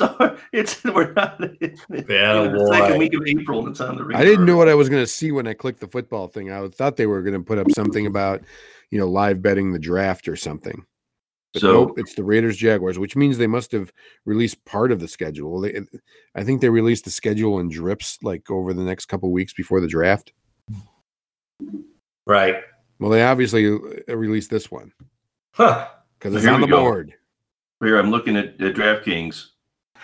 it's 0.52 0.84
we're 0.84 1.14
not. 1.14 1.40
It's, 1.62 1.86
Yeah, 1.90 2.46
even 2.46 2.54
the 2.54 2.68
second 2.72 2.98
week 3.00 3.14
of 3.14 3.24
April, 3.28 3.60
and 3.60 3.70
it's 3.70 3.82
on 3.82 3.96
the. 3.98 4.16
I 4.16 4.24
didn't 4.24 4.46
know 4.46 4.58
what 4.58 4.70
I 4.70 4.76
was 4.76 4.90
going 4.90 5.04
to 5.04 5.08
see 5.08 5.32
when 5.32 5.48
I 5.48 5.54
clicked 5.54 5.80
the 5.80 5.88
football 5.88 6.28
thing. 6.28 6.52
I 6.52 6.68
thought 6.70 6.98
they 6.98 7.08
were 7.08 7.22
going 7.22 7.34
to 7.34 7.46
put 7.46 7.58
up 7.58 7.72
something 7.72 8.06
about, 8.06 8.42
you 8.92 9.00
know, 9.00 9.08
live 9.08 9.42
betting 9.42 9.72
the 9.72 9.80
draft 9.80 10.28
or 10.28 10.36
something. 10.36 10.86
But 11.54 11.62
So- 11.62 11.72
nope, 11.72 12.00
it's 12.00 12.14
the 12.14 12.24
Raiders 12.24 12.58
Jaguars, 12.58 13.00
which 13.00 13.16
means 13.16 13.38
they 13.38 13.48
must 13.48 13.72
have 13.72 13.92
released 14.26 14.64
part 14.66 14.92
of 14.92 15.00
the 15.00 15.08
schedule. 15.08 15.62
They, 15.62 15.82
I 16.36 16.44
think 16.44 16.62
they 16.62 16.70
released 16.70 17.06
the 17.06 17.12
schedule 17.12 17.60
in 17.60 17.70
drips 17.70 18.20
like 18.22 18.52
over 18.52 18.74
the 18.74 18.84
next 18.84 19.06
couple 19.06 19.32
weeks 19.32 19.54
before 19.54 19.82
the 19.82 19.88
draft. 19.88 20.34
right. 22.26 22.58
Well, 23.00 23.10
they 23.10 23.24
obviously 23.24 23.66
uh, 23.68 24.16
released 24.16 24.50
this 24.50 24.70
one 24.70 24.92
Huh. 25.54 25.88
Because 26.20 26.36
it's 26.36 26.44
Here 26.44 26.54
on 26.54 26.62
we 26.62 26.68
the 26.68 26.72
go. 26.72 26.82
board. 26.82 27.14
Here 27.82 27.98
I'm 27.98 28.12
looking 28.12 28.36
at, 28.36 28.60
at 28.62 28.76
DraftKings. 28.76 29.48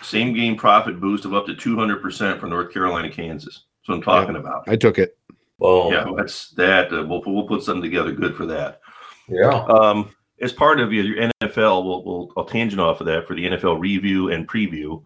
Same 0.02 0.34
game 0.34 0.56
profit 0.56 1.00
boost 1.00 1.26
of 1.26 1.34
up 1.34 1.46
to 1.48 1.56
200 1.56 2.02
percent 2.02 2.40
for 2.40 2.48
North 2.48 2.72
Carolina, 2.74 3.10
Kansas. 3.10 3.66
That's 3.82 3.90
what 3.90 3.96
I'm 3.96 4.02
talking 4.02 4.36
about. 4.36 4.64
I 4.68 4.76
took 4.76 4.98
it. 4.98 5.18
Well, 5.58 5.90
Yeah, 5.92 6.06
that's 6.16 6.50
that. 6.52 6.92
Uh, 6.92 7.06
we'll 7.08 7.22
we'll 7.26 7.48
put 7.48 7.64
something 7.64 7.84
together 7.84 8.12
good 8.12 8.36
for 8.36 8.46
that. 8.48 8.82
Yeah. 9.28 9.50
Um, 9.66 10.14
as 10.42 10.52
part 10.52 10.80
of 10.82 10.92
your, 10.92 11.06
your 11.06 11.30
NFL, 11.42 11.86
we'll, 11.86 12.04
we'll 12.04 12.32
I'll 12.36 12.46
tangent 12.46 12.82
off 12.82 13.00
of 13.00 13.08
that 13.08 13.26
for 13.28 13.36
the 13.36 13.46
NFL 13.46 13.80
review 13.80 14.32
and 14.32 14.48
preview. 14.48 15.04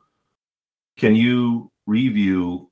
Can 0.97 1.15
you 1.15 1.71
review 1.85 2.69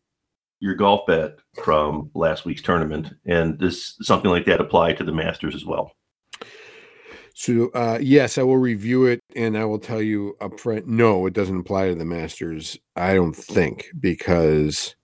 your 0.60 0.74
golf 0.74 1.06
bet 1.06 1.38
from 1.64 2.10
last 2.16 2.46
week's 2.46 2.64
tournament 2.64 3.14
and 3.26 3.60
does 3.60 3.96
something 4.02 4.32
like 4.32 4.46
that 4.46 4.60
apply 4.60 4.94
to 4.94 5.04
the 5.04 5.12
Masters 5.12 5.54
as 5.56 5.66
well? 5.66 5.92
So 7.40 7.70
uh, 7.76 8.00
yes, 8.02 8.40
I 8.40 8.42
will 8.42 8.58
review 8.58 9.06
it, 9.06 9.22
and 9.36 9.56
I 9.56 9.64
will 9.64 9.78
tell 9.78 10.02
you 10.02 10.36
upfront. 10.42 10.88
No, 10.88 11.28
it 11.28 11.34
doesn't 11.34 11.60
apply 11.60 11.90
to 11.90 11.94
the 11.94 12.04
Masters. 12.04 12.80
I 12.96 13.14
don't 13.14 13.36
think 13.36 13.92
because 14.00 14.96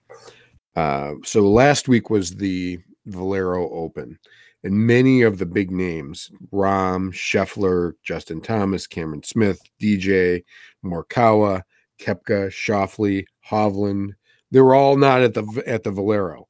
uh, 0.74 1.12
so 1.22 1.48
last 1.48 1.86
week 1.86 2.10
was 2.10 2.34
the 2.34 2.80
Valero 3.06 3.70
Open, 3.70 4.18
and 4.64 4.74
many 4.74 5.22
of 5.22 5.38
the 5.38 5.46
big 5.46 5.70
names: 5.70 6.28
Rahm, 6.52 7.12
Scheffler, 7.12 7.92
Justin 8.02 8.40
Thomas, 8.40 8.88
Cameron 8.88 9.22
Smith, 9.22 9.60
DJ, 9.80 10.42
Morikawa, 10.84 11.62
Koepka, 12.00 12.48
Schauffele, 12.48 13.26
Hovland. 13.48 14.10
They 14.50 14.60
were 14.60 14.74
all 14.74 14.96
not 14.96 15.22
at 15.22 15.34
the 15.34 15.62
at 15.68 15.84
the 15.84 15.92
Valero. 15.92 16.48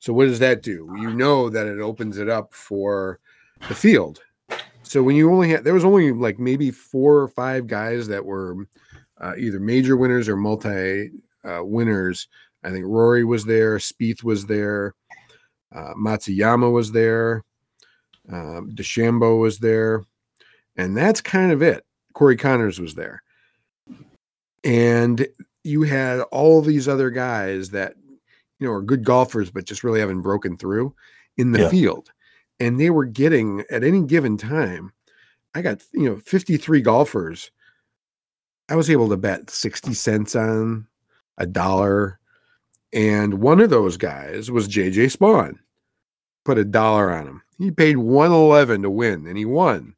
So 0.00 0.12
what 0.12 0.26
does 0.26 0.40
that 0.40 0.62
do? 0.62 0.92
You 0.98 1.14
know 1.14 1.50
that 1.50 1.68
it 1.68 1.78
opens 1.78 2.18
it 2.18 2.28
up 2.28 2.52
for 2.52 3.20
the 3.68 3.76
field. 3.76 4.20
So 4.84 5.02
when 5.02 5.16
you 5.16 5.30
only 5.32 5.50
had 5.50 5.64
there 5.64 5.74
was 5.74 5.84
only 5.84 6.12
like 6.12 6.38
maybe 6.38 6.70
four 6.70 7.18
or 7.18 7.28
five 7.28 7.66
guys 7.66 8.06
that 8.08 8.24
were 8.24 8.66
uh, 9.20 9.32
either 9.38 9.60
major 9.60 9.96
winners 9.96 10.28
or 10.28 10.36
multi 10.36 11.10
uh, 11.44 11.60
winners. 11.64 12.28
I 12.62 12.70
think 12.70 12.86
Rory 12.86 13.24
was 13.24 13.44
there, 13.44 13.76
Spieth 13.78 14.22
was 14.24 14.46
there, 14.46 14.94
uh, 15.74 15.92
Matsuyama 15.94 16.72
was 16.72 16.92
there, 16.92 17.44
um, 18.32 18.70
DeChambeau 18.74 19.38
was 19.38 19.58
there, 19.58 20.04
and 20.76 20.96
that's 20.96 21.20
kind 21.20 21.52
of 21.52 21.62
it. 21.62 21.84
Corey 22.14 22.36
Conners 22.36 22.80
was 22.80 22.94
there, 22.94 23.22
and 24.62 25.26
you 25.62 25.82
had 25.82 26.20
all 26.30 26.62
these 26.62 26.88
other 26.88 27.10
guys 27.10 27.70
that 27.70 27.94
you 28.58 28.66
know 28.66 28.72
are 28.72 28.82
good 28.82 29.04
golfers 29.04 29.50
but 29.50 29.64
just 29.66 29.84
really 29.84 30.00
haven't 30.00 30.22
broken 30.22 30.56
through 30.56 30.94
in 31.36 31.52
the 31.52 31.60
Yeah. 31.62 31.68
field 31.68 32.10
and 32.60 32.80
they 32.80 32.90
were 32.90 33.04
getting 33.04 33.64
at 33.70 33.84
any 33.84 34.02
given 34.02 34.36
time 34.36 34.92
i 35.54 35.62
got 35.62 35.82
you 35.92 36.08
know 36.08 36.16
53 36.16 36.80
golfers. 36.80 37.50
I 38.70 38.76
was 38.76 38.88
able 38.88 39.10
to 39.10 39.18
bet 39.18 39.50
60 39.50 39.92
cents 39.92 40.34
on 40.34 40.86
a 41.36 41.46
dollar 41.46 42.18
and 42.94 43.34
one 43.34 43.60
of 43.60 43.70
those 43.70 43.96
guys 43.96 44.50
was 44.50 44.68
JJ 44.68 45.16
Spaun 45.16 45.58
put 46.44 46.58
a 46.58 46.64
dollar 46.64 47.10
on 47.12 47.26
him. 47.26 47.42
He 47.58 47.70
paid 47.70 47.96
111 47.96 48.82
to 48.82 48.90
win 48.90 49.26
and 49.26 49.36
he 49.36 49.44
won. 49.44 49.94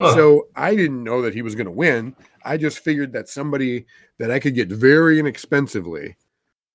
Huh. 0.00 0.14
so 0.14 0.48
i 0.54 0.76
didn't 0.76 1.04
know 1.04 1.22
that 1.22 1.32
he 1.32 1.40
was 1.40 1.54
going 1.54 1.66
to 1.66 1.70
win. 1.70 2.14
I 2.44 2.58
just 2.58 2.80
figured 2.80 3.12
that 3.12 3.28
somebody 3.28 3.86
that 4.18 4.30
i 4.30 4.38
could 4.38 4.54
get 4.54 4.68
very 4.68 5.18
inexpensively 5.18 6.16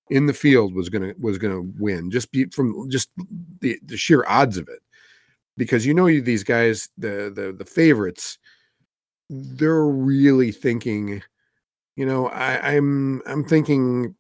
in 0.10 0.26
the 0.26 0.34
field 0.34 0.74
was 0.74 0.90
gonna 0.90 1.14
was 1.20 1.38
gonna 1.38 1.62
win 1.80 2.12
just 2.12 2.32
be 2.32 2.46
from 2.46 2.90
just 2.90 3.10
the, 3.62 3.80
the 3.86 3.96
sheer 3.96 4.26
odds 4.28 4.58
of 4.58 4.68
it 4.68 4.82
because 5.62 5.86
you 5.86 5.94
know 5.94 6.08
you 6.08 6.24
these 6.24 6.44
guys 6.44 6.90
the 6.98 7.32
the 7.36 7.54
the 7.56 7.64
favorites 7.64 8.40
they're 9.30 9.86
really 9.86 10.52
thinking 10.52 11.22
you 11.96 12.04
know 12.04 12.30
i 12.30 12.74
i'm 12.74 13.22
i'm 13.28 13.44
thinking 13.44 14.16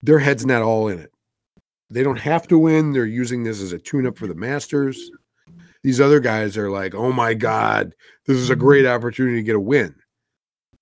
their 0.00 0.20
head's 0.20 0.46
not 0.46 0.62
all 0.62 0.86
in 0.86 1.00
it. 1.00 1.10
They 1.90 2.04
don't 2.04 2.20
have 2.20 2.46
to 2.46 2.58
win. 2.60 2.92
They're 2.92 3.06
using 3.06 3.42
this 3.42 3.60
as 3.60 3.72
a 3.72 3.78
tune 3.78 4.06
up 4.06 4.16
for 4.16 4.28
the 4.28 4.34
masters. 4.36 5.10
These 5.82 6.00
other 6.00 6.20
guys 6.20 6.56
are 6.56 6.70
like 6.70 6.94
oh 6.94 7.10
my 7.10 7.34
god 7.34 7.92
this 8.28 8.36
is 8.36 8.50
a 8.50 8.56
great 8.56 8.84
mm-hmm. 8.84 8.94
opportunity 8.94 9.38
to 9.38 9.42
get 9.42 9.56
a 9.56 9.60
win 9.60 9.96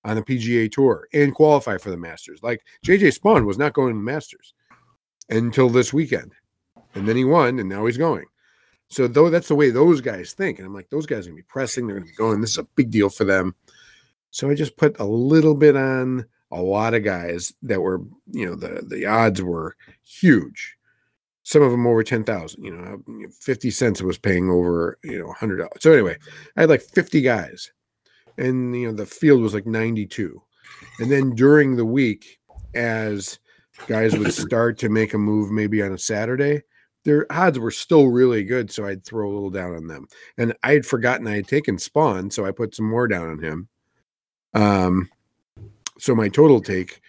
on 0.04 0.16
the 0.16 0.22
PGA 0.22 0.70
Tour 0.70 1.08
and 1.14 1.34
qualify 1.34 1.78
for 1.78 1.88
the 1.88 1.96
Masters. 1.96 2.42
Like 2.42 2.60
JJ 2.84 3.18
Spaun 3.18 3.46
was 3.46 3.56
not 3.56 3.72
going 3.72 3.94
to 3.94 3.98
the 3.98 4.04
Masters 4.04 4.52
until 5.30 5.70
this 5.70 5.90
weekend, 5.94 6.32
and 6.94 7.08
then 7.08 7.16
he 7.16 7.24
won, 7.24 7.58
and 7.58 7.68
now 7.70 7.86
he's 7.86 7.96
going. 7.96 8.26
So 8.88 9.08
though 9.08 9.30
that's 9.30 9.48
the 9.48 9.54
way 9.54 9.70
those 9.70 10.00
guys 10.00 10.32
think, 10.32 10.58
and 10.58 10.66
I'm 10.66 10.74
like, 10.74 10.90
those 10.90 11.06
guys 11.06 11.26
are 11.26 11.30
gonna 11.30 11.36
be 11.36 11.42
pressing. 11.42 11.86
They're 11.86 11.96
gonna 11.96 12.10
be 12.10 12.16
going. 12.16 12.40
This 12.40 12.50
is 12.50 12.58
a 12.58 12.64
big 12.64 12.90
deal 12.90 13.08
for 13.08 13.24
them. 13.24 13.54
So 14.30 14.50
I 14.50 14.54
just 14.54 14.76
put 14.76 14.98
a 15.00 15.04
little 15.04 15.54
bit 15.54 15.76
on 15.76 16.26
a 16.52 16.62
lot 16.62 16.94
of 16.94 17.02
guys 17.02 17.52
that 17.62 17.80
were, 17.80 18.02
you 18.30 18.46
know, 18.46 18.54
the 18.54 18.84
the 18.86 19.06
odds 19.06 19.42
were 19.42 19.76
huge. 20.04 20.76
Some 21.42 21.62
of 21.62 21.70
them 21.70 21.86
over 21.86 22.02
ten 22.02 22.24
thousand. 22.24 22.64
Uh, 22.64 22.98
you 23.08 23.22
know, 23.22 23.28
fifty 23.40 23.70
cents 23.70 24.02
was 24.02 24.18
paying 24.18 24.50
over, 24.50 24.98
you 25.02 25.18
know, 25.18 25.32
hundred 25.32 25.56
dollars. 25.56 25.80
So 25.80 25.92
anyway, 25.92 26.16
I 26.56 26.62
had 26.62 26.70
like 26.70 26.82
fifty 26.82 27.20
guys 27.20 27.72
and 28.38 28.78
you 28.78 28.86
know 28.86 28.92
the 28.92 29.06
field 29.06 29.40
was 29.40 29.54
like 29.54 29.66
92 29.66 30.40
and 31.00 31.10
then 31.10 31.34
during 31.34 31.76
the 31.76 31.84
week 31.84 32.38
as 32.74 33.38
guys 33.86 34.16
would 34.16 34.32
start 34.32 34.78
to 34.78 34.88
make 34.88 35.14
a 35.14 35.18
move 35.18 35.50
maybe 35.50 35.82
on 35.82 35.92
a 35.92 35.98
saturday 35.98 36.62
their 37.06 37.26
odds 37.32 37.58
were 37.58 37.70
still 37.70 38.08
really 38.08 38.44
good 38.44 38.70
so 38.70 38.86
i'd 38.86 39.04
throw 39.04 39.30
a 39.30 39.32
little 39.32 39.50
down 39.50 39.74
on 39.74 39.86
them 39.86 40.06
and 40.36 40.52
i 40.62 40.72
had 40.72 40.84
forgotten 40.84 41.26
i 41.26 41.36
had 41.36 41.48
taken 41.48 41.78
Spaun 41.78 42.30
so 42.30 42.44
i 42.44 42.50
put 42.52 42.74
some 42.74 42.88
more 42.88 43.08
down 43.08 43.30
on 43.30 43.38
him 43.42 43.68
um 44.54 45.08
so 45.98 46.14
my 46.14 46.28
total 46.28 46.60
take 46.60 47.00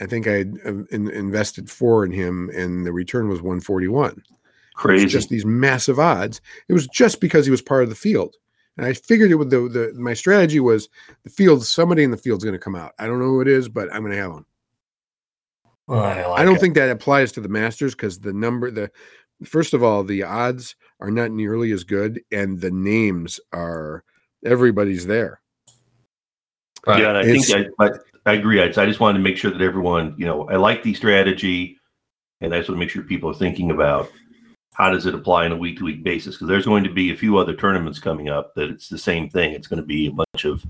i 0.00 0.06
think 0.06 0.26
i 0.26 0.32
had 0.32 0.58
uh, 0.64 0.84
in, 0.92 1.10
invested 1.10 1.70
four 1.70 2.04
in 2.04 2.12
him 2.12 2.50
and 2.54 2.86
the 2.86 2.92
return 2.92 3.28
was 3.28 3.42
141 3.42 4.22
It 4.82 4.90
was 4.90 5.04
Crazy. 5.04 5.06
just 5.06 5.28
these 5.28 5.44
massive 5.44 5.98
odds 5.98 6.40
it 6.68 6.72
was 6.72 6.86
just 6.88 7.20
because 7.20 7.44
he 7.44 7.50
was 7.50 7.62
part 7.62 7.82
of 7.82 7.90
the 7.90 7.94
field 7.96 8.36
And 8.76 8.86
I 8.86 8.94
figured 8.94 9.30
it 9.30 9.34
would 9.36 9.50
the, 9.50 9.68
the 9.68 9.92
my 9.98 10.14
strategy 10.14 10.60
was 10.60 10.88
the 11.24 11.30
field, 11.30 11.64
somebody 11.66 12.02
in 12.04 12.10
the 12.10 12.16
field's 12.16 12.44
gonna 12.44 12.58
come 12.58 12.76
out. 12.76 12.92
I 12.98 13.06
don't 13.06 13.18
know 13.18 13.26
who 13.26 13.42
it 13.42 13.48
is, 13.48 13.68
but 13.68 13.92
I'm 13.92 14.02
gonna 14.02 14.16
have 14.16 14.32
them. 14.32 14.46
Well, 15.86 16.00
I, 16.02 16.24
like 16.24 16.40
I 16.40 16.44
don't 16.44 16.56
it. 16.56 16.60
think 16.60 16.74
that 16.76 16.88
applies 16.90 17.32
to 17.32 17.40
the 17.40 17.48
Masters 17.48 17.94
because 17.94 18.20
the 18.20 18.32
number 18.32 18.70
the 18.70 18.90
first 19.44 19.74
of 19.74 19.82
all, 19.82 20.04
the 20.04 20.22
odds 20.22 20.76
are 21.00 21.10
not 21.10 21.30
nearly 21.30 21.72
as 21.72 21.84
good, 21.84 22.20
and 22.30 22.60
the 22.60 22.70
names 22.70 23.40
are 23.52 24.04
everybody's 24.44 25.06
there. 25.06 25.40
Right. 26.86 27.00
Yeah, 27.00 27.08
and 27.10 27.18
I 27.18 27.20
It's- 27.22 27.50
think 27.50 27.68
I, 27.78 27.84
I, 27.86 27.90
I 28.26 28.32
agree. 28.34 28.60
I, 28.60 28.66
I 28.66 28.86
just 28.86 29.00
wanted 29.00 29.18
to 29.18 29.24
make 29.24 29.36
sure 29.36 29.50
that 29.50 29.60
everyone, 29.60 30.14
you 30.18 30.26
know, 30.26 30.48
I 30.48 30.56
like 30.56 30.82
the 30.82 30.94
strategy, 30.94 31.78
and 32.40 32.54
I 32.54 32.58
just 32.58 32.68
want 32.68 32.76
to 32.76 32.80
make 32.80 32.90
sure 32.90 33.02
people 33.02 33.30
are 33.30 33.34
thinking 33.34 33.70
about 33.70 34.10
how 34.72 34.90
does 34.90 35.04
it 35.04 35.14
apply 35.14 35.44
on 35.44 35.52
a 35.52 35.56
week 35.56 35.76
to 35.78 35.84
week 35.84 36.02
basis 36.02 36.36
because 36.36 36.48
there's 36.48 36.64
going 36.64 36.84
to 36.84 36.92
be 36.92 37.10
a 37.12 37.16
few 37.16 37.36
other 37.36 37.54
tournaments 37.54 37.98
coming 37.98 38.28
up 38.30 38.54
that 38.54 38.70
it's 38.70 38.88
the 38.88 38.96
same 38.96 39.28
thing. 39.28 39.52
It's 39.52 39.66
going 39.66 39.80
to 39.82 39.86
be 39.86 40.06
a 40.06 40.12
bunch 40.12 40.44
of 40.44 40.64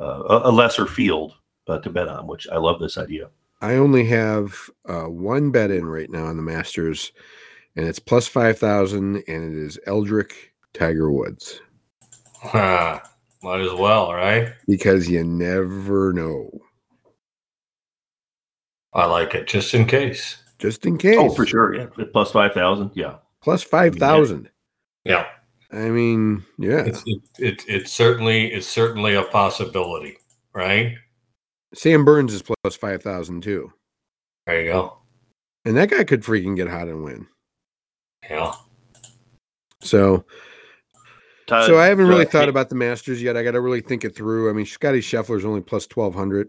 uh, 0.00 0.22
a, 0.28 0.48
a 0.48 0.52
lesser 0.52 0.86
field 0.86 1.34
uh, 1.68 1.78
to 1.80 1.90
bet 1.90 2.08
on, 2.08 2.26
which 2.26 2.48
I 2.48 2.56
love 2.56 2.80
this 2.80 2.98
idea. 2.98 3.28
I 3.60 3.74
only 3.74 4.04
have 4.06 4.56
uh, 4.88 5.04
one 5.04 5.50
bet 5.50 5.70
in 5.70 5.86
right 5.86 6.10
now 6.10 6.24
on 6.26 6.36
the 6.36 6.42
Masters, 6.42 7.12
and 7.78 7.86
it's 7.86 8.00
plus 8.00 8.26
five 8.26 8.58
thousand, 8.58 9.22
and 9.28 9.56
it 9.56 9.56
is 9.56 9.78
Eldrick 9.86 10.32
Tiger 10.74 11.12
Woods 11.12 11.60
Huh. 12.42 13.00
Might 13.40 13.60
as 13.60 13.72
well, 13.72 14.12
right? 14.12 14.52
because 14.66 15.08
you 15.08 15.22
never 15.22 16.12
know. 16.12 16.50
I 18.92 19.06
like 19.06 19.34
it 19.34 19.46
just 19.46 19.74
in 19.74 19.86
case. 19.86 20.42
Just 20.58 20.84
in 20.86 20.94
oh, 20.94 20.98
case. 20.98 21.16
Oh, 21.18 21.30
for 21.30 21.46
sure, 21.46 21.72
yeah, 21.74 21.86
plus 22.12 22.32
five 22.32 22.52
thousand, 22.52 22.90
yeah. 22.94 23.16
Plus 23.40 23.62
five 23.62 23.94
thousand. 23.94 24.50
Yeah. 25.04 25.26
I 25.70 25.88
mean, 25.90 26.44
yeah. 26.58 26.80
It's 26.80 27.04
it, 27.06 27.20
it, 27.38 27.64
it's 27.68 27.92
certainly 27.92 28.52
it's 28.52 28.66
certainly 28.66 29.14
a 29.14 29.22
possibility, 29.22 30.16
right? 30.52 30.96
Sam 31.74 32.04
Burns 32.04 32.34
is 32.34 32.42
plus 32.42 32.74
five 32.74 33.04
thousand 33.04 33.44
too, 33.44 33.72
There 34.46 34.60
you 34.62 34.72
go. 34.72 34.98
and 35.64 35.76
that 35.76 35.90
guy 35.90 36.02
could 36.02 36.22
freaking 36.22 36.56
get 36.56 36.68
hot 36.68 36.88
and 36.88 37.04
win. 37.04 37.28
Yeah. 38.28 38.52
So, 39.80 40.24
Todd, 41.46 41.66
so 41.66 41.78
I 41.78 41.86
haven't 41.86 42.08
really 42.08 42.24
thought 42.24 42.48
about 42.48 42.68
the 42.68 42.74
Masters 42.74 43.22
yet. 43.22 43.36
I 43.36 43.42
got 43.42 43.52
to 43.52 43.60
really 43.60 43.80
think 43.80 44.04
it 44.04 44.14
through. 44.14 44.50
I 44.50 44.52
mean, 44.52 44.66
Scotty 44.66 45.00
Scheffler's 45.00 45.44
only 45.44 45.60
plus 45.60 45.86
twelve 45.86 46.14
hundred. 46.14 46.48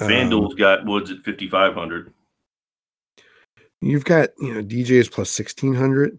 Um, 0.00 0.08
FanDuel's 0.08 0.54
got 0.54 0.84
Woods 0.86 1.10
at 1.10 1.18
fifty 1.18 1.48
five 1.48 1.74
hundred. 1.74 2.12
You've 3.80 4.04
got 4.04 4.30
you 4.38 4.54
know 4.54 4.62
DJ's 4.62 5.08
plus 5.08 5.30
sixteen 5.30 5.74
hundred. 5.74 6.18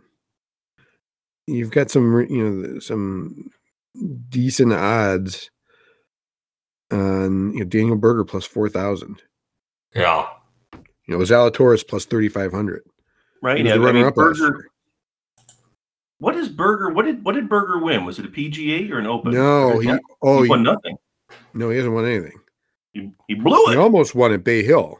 You've 1.47 1.71
got 1.71 1.89
some 1.89 2.27
you 2.29 2.49
know 2.49 2.79
some 2.79 3.49
decent 4.29 4.73
odds 4.73 5.49
on 6.91 7.53
you 7.53 7.59
know 7.59 7.65
Daniel 7.65 7.95
Berger 7.95 8.25
plus 8.25 8.45
four 8.45 8.69
thousand. 8.69 9.21
Yeah. 9.95 10.27
You 11.07 11.17
know 11.17 11.19
Zalatoris 11.19 11.87
plus 11.87 12.05
thirty 12.05 12.29
five 12.29 12.51
hundred. 12.51 12.83
Right? 13.45 13.59
He 13.59 13.63
Yeah, 13.63 13.73
I 13.73 13.77
mean, 13.77 13.85
runner 13.85 14.07
up 14.07 14.17
last 14.17 14.39
Berger. 14.39 14.69
What 16.17 16.35
is 16.35 16.49
Berger? 16.49 16.89
What 16.89 17.05
did 17.05 17.23
what 17.23 17.35
did 17.35 17.47
Berger 17.47 17.77
win? 17.77 18.03
Was 18.03 18.17
it 18.17 18.25
a 18.25 18.29
PGA 18.29 18.89
or 18.89 18.97
an 18.97 19.05
Open? 19.05 19.33
No, 19.33 19.77
he 19.77 19.95
oh 20.23 20.37
he 20.37 20.43
he, 20.45 20.49
won 20.49 20.63
nothing. 20.63 20.97
no 21.53 21.69
he 21.69 21.77
hasn't 21.77 21.93
won 21.93 22.05
anything. 22.07 22.39
He, 22.93 23.11
he 23.27 23.35
blew 23.35 23.67
it. 23.67 23.73
He 23.73 23.77
almost 23.77 24.15
won 24.15 24.33
at 24.33 24.43
Bay 24.43 24.63
Hill. 24.63 24.99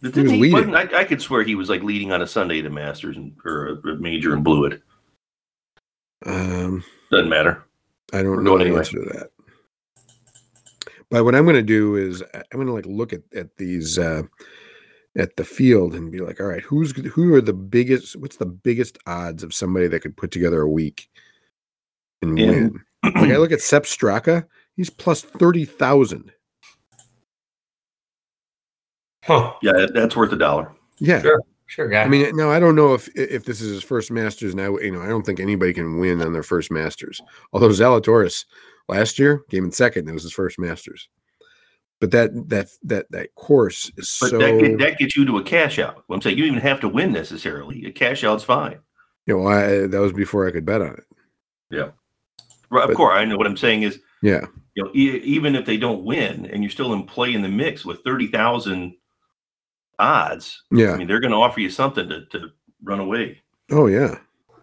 Was 0.00 0.14
he- 0.14 0.22
leading. 0.22 0.76
I, 0.76 0.88
I 0.94 1.04
could 1.04 1.20
swear 1.20 1.42
he 1.42 1.56
was 1.56 1.68
like 1.68 1.82
leading 1.82 2.12
on 2.12 2.22
a 2.22 2.26
Sunday 2.26 2.62
to 2.62 2.70
Masters 2.70 3.16
and 3.16 3.32
or 3.44 3.80
a, 3.84 3.96
major 3.96 4.32
and 4.32 4.44
blew 4.44 4.66
it. 4.66 4.80
Um, 6.24 6.84
Doesn't 7.10 7.28
matter. 7.28 7.64
I 8.12 8.22
don't 8.22 8.36
We're 8.36 8.42
know 8.42 8.58
the 8.58 8.66
anyway. 8.66 8.78
answer 8.78 9.02
to 9.02 9.10
that. 9.18 9.30
But 11.10 11.24
what 11.24 11.34
I'm 11.34 11.42
going 11.44 11.56
to 11.56 11.62
do 11.62 11.96
is 11.96 12.22
I'm 12.32 12.44
going 12.52 12.68
to 12.68 12.72
like 12.72 12.86
look 12.86 13.12
at 13.12 13.22
at 13.34 13.56
these 13.56 13.98
uh, 13.98 14.22
at 15.16 15.36
the 15.36 15.44
field 15.44 15.94
and 15.94 16.12
be 16.12 16.20
like, 16.20 16.40
all 16.40 16.46
right, 16.46 16.62
who's 16.62 16.92
who 16.92 17.34
are 17.34 17.40
the 17.40 17.52
biggest? 17.52 18.16
What's 18.16 18.36
the 18.36 18.46
biggest 18.46 18.98
odds 19.06 19.42
of 19.42 19.52
somebody 19.54 19.88
that 19.88 20.00
could 20.00 20.16
put 20.16 20.30
together 20.30 20.60
a 20.62 20.68
week 20.68 21.08
and 22.22 22.38
And- 22.38 22.72
win? 22.72 23.14
like 23.14 23.30
I 23.30 23.36
look 23.38 23.50
at 23.52 23.60
Sepp 23.62 23.84
Straka, 23.84 24.46
he's 24.76 24.90
plus 24.90 25.22
thirty 25.22 25.64
thousand. 25.64 26.32
Huh. 29.24 29.54
Yeah, 29.62 29.86
that's 29.92 30.16
worth 30.16 30.32
a 30.32 30.36
dollar. 30.36 30.72
Yeah, 30.98 31.22
Sure. 31.22 31.40
Sure, 31.66 31.86
guy. 31.88 32.02
I 32.02 32.08
mean, 32.08 32.34
now 32.36 32.50
I 32.50 32.58
don't 32.58 32.74
know 32.74 32.94
if 32.94 33.08
if 33.16 33.44
this 33.44 33.60
is 33.60 33.70
his 33.72 33.84
first 33.84 34.10
Masters. 34.10 34.56
Now 34.56 34.76
you 34.78 34.90
know 34.90 35.00
I 35.00 35.06
don't 35.06 35.24
think 35.24 35.38
anybody 35.38 35.72
can 35.72 35.98
win 36.00 36.20
on 36.20 36.32
their 36.32 36.42
first 36.42 36.68
Masters. 36.72 37.20
Although 37.52 37.68
Zalatoris 37.68 38.44
last 38.88 39.20
year 39.20 39.44
came 39.50 39.64
in 39.66 39.70
second, 39.70 40.08
it 40.08 40.12
was 40.12 40.24
his 40.24 40.32
first 40.32 40.58
Masters. 40.58 41.08
But 42.00 42.10
that 42.12 42.48
that 42.48 42.70
that 42.84 43.10
that 43.10 43.34
course 43.34 43.90
is 43.96 44.16
But 44.20 44.30
so 44.30 44.38
that, 44.38 44.58
get, 44.58 44.78
that 44.78 44.98
gets 44.98 45.16
you 45.16 45.24
to 45.26 45.36
a 45.38 45.42
cash 45.42 45.78
out. 45.78 46.02
I'm 46.10 46.20
saying 46.22 46.38
you 46.38 46.44
don't 46.44 46.56
even 46.56 46.66
have 46.66 46.80
to 46.80 46.88
win 46.88 47.12
necessarily. 47.12 47.84
A 47.84 47.92
cash 47.92 48.24
out's 48.24 48.42
fine. 48.42 48.78
you 49.26 49.36
know 49.36 49.46
I, 49.46 49.86
that 49.86 50.00
was 50.00 50.12
before 50.12 50.46
I 50.48 50.50
could 50.50 50.64
bet 50.64 50.80
on 50.80 50.94
it. 50.94 51.04
Yeah, 51.70 51.90
right, 52.70 52.88
Of 52.88 52.96
course, 52.96 53.14
I 53.14 53.24
know 53.26 53.36
what 53.36 53.46
I'm 53.46 53.56
saying 53.56 53.82
is, 53.82 54.00
Yeah, 54.22 54.46
you 54.74 54.82
know, 54.82 54.90
e- 54.94 55.20
even 55.24 55.54
if 55.54 55.66
they 55.66 55.76
don't 55.76 56.02
win 56.04 56.46
and 56.46 56.62
you're 56.64 56.70
still 56.70 56.94
in 56.94 57.04
play 57.04 57.34
in 57.34 57.42
the 57.42 57.48
mix 57.48 57.84
with 57.84 58.02
thirty 58.02 58.26
thousand 58.28 58.96
odds, 59.98 60.62
Yeah. 60.70 60.92
I 60.92 60.96
mean, 60.96 61.06
they're 61.06 61.20
going 61.20 61.32
to 61.32 61.36
offer 61.36 61.60
you 61.60 61.68
something 61.70 62.08
to, 62.08 62.24
to 62.26 62.50
run 62.82 63.00
away. 63.00 63.42
Oh 63.70 63.86
yeah. 63.86 64.16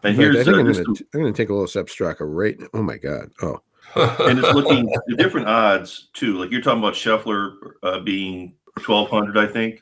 And 0.03 0.15
fact, 0.15 0.19
I 0.19 0.21
here's 0.23 0.35
think 0.45 0.47
uh, 0.47 0.59
I'm 0.59 0.71
gonna 0.71 0.83
t- 0.95 1.05
I'm 1.13 1.21
gonna 1.21 1.33
take 1.33 1.49
a 1.49 1.53
little 1.53 1.67
Sepp 1.67 1.85
Straka 1.87 2.17
right. 2.21 2.59
now. 2.59 2.67
Oh 2.73 2.81
my 2.83 2.97
god. 2.97 3.31
Oh 3.41 3.61
and 3.95 4.39
it's 4.39 4.53
looking 4.53 4.93
different 5.17 5.47
odds 5.47 6.09
too. 6.13 6.37
Like 6.37 6.51
you're 6.51 6.61
talking 6.61 6.79
about 6.79 6.93
Scheffler 6.93 7.55
uh, 7.83 7.99
being 7.99 8.55
twelve 8.79 9.09
hundred, 9.09 9.37
I 9.37 9.47
think. 9.47 9.81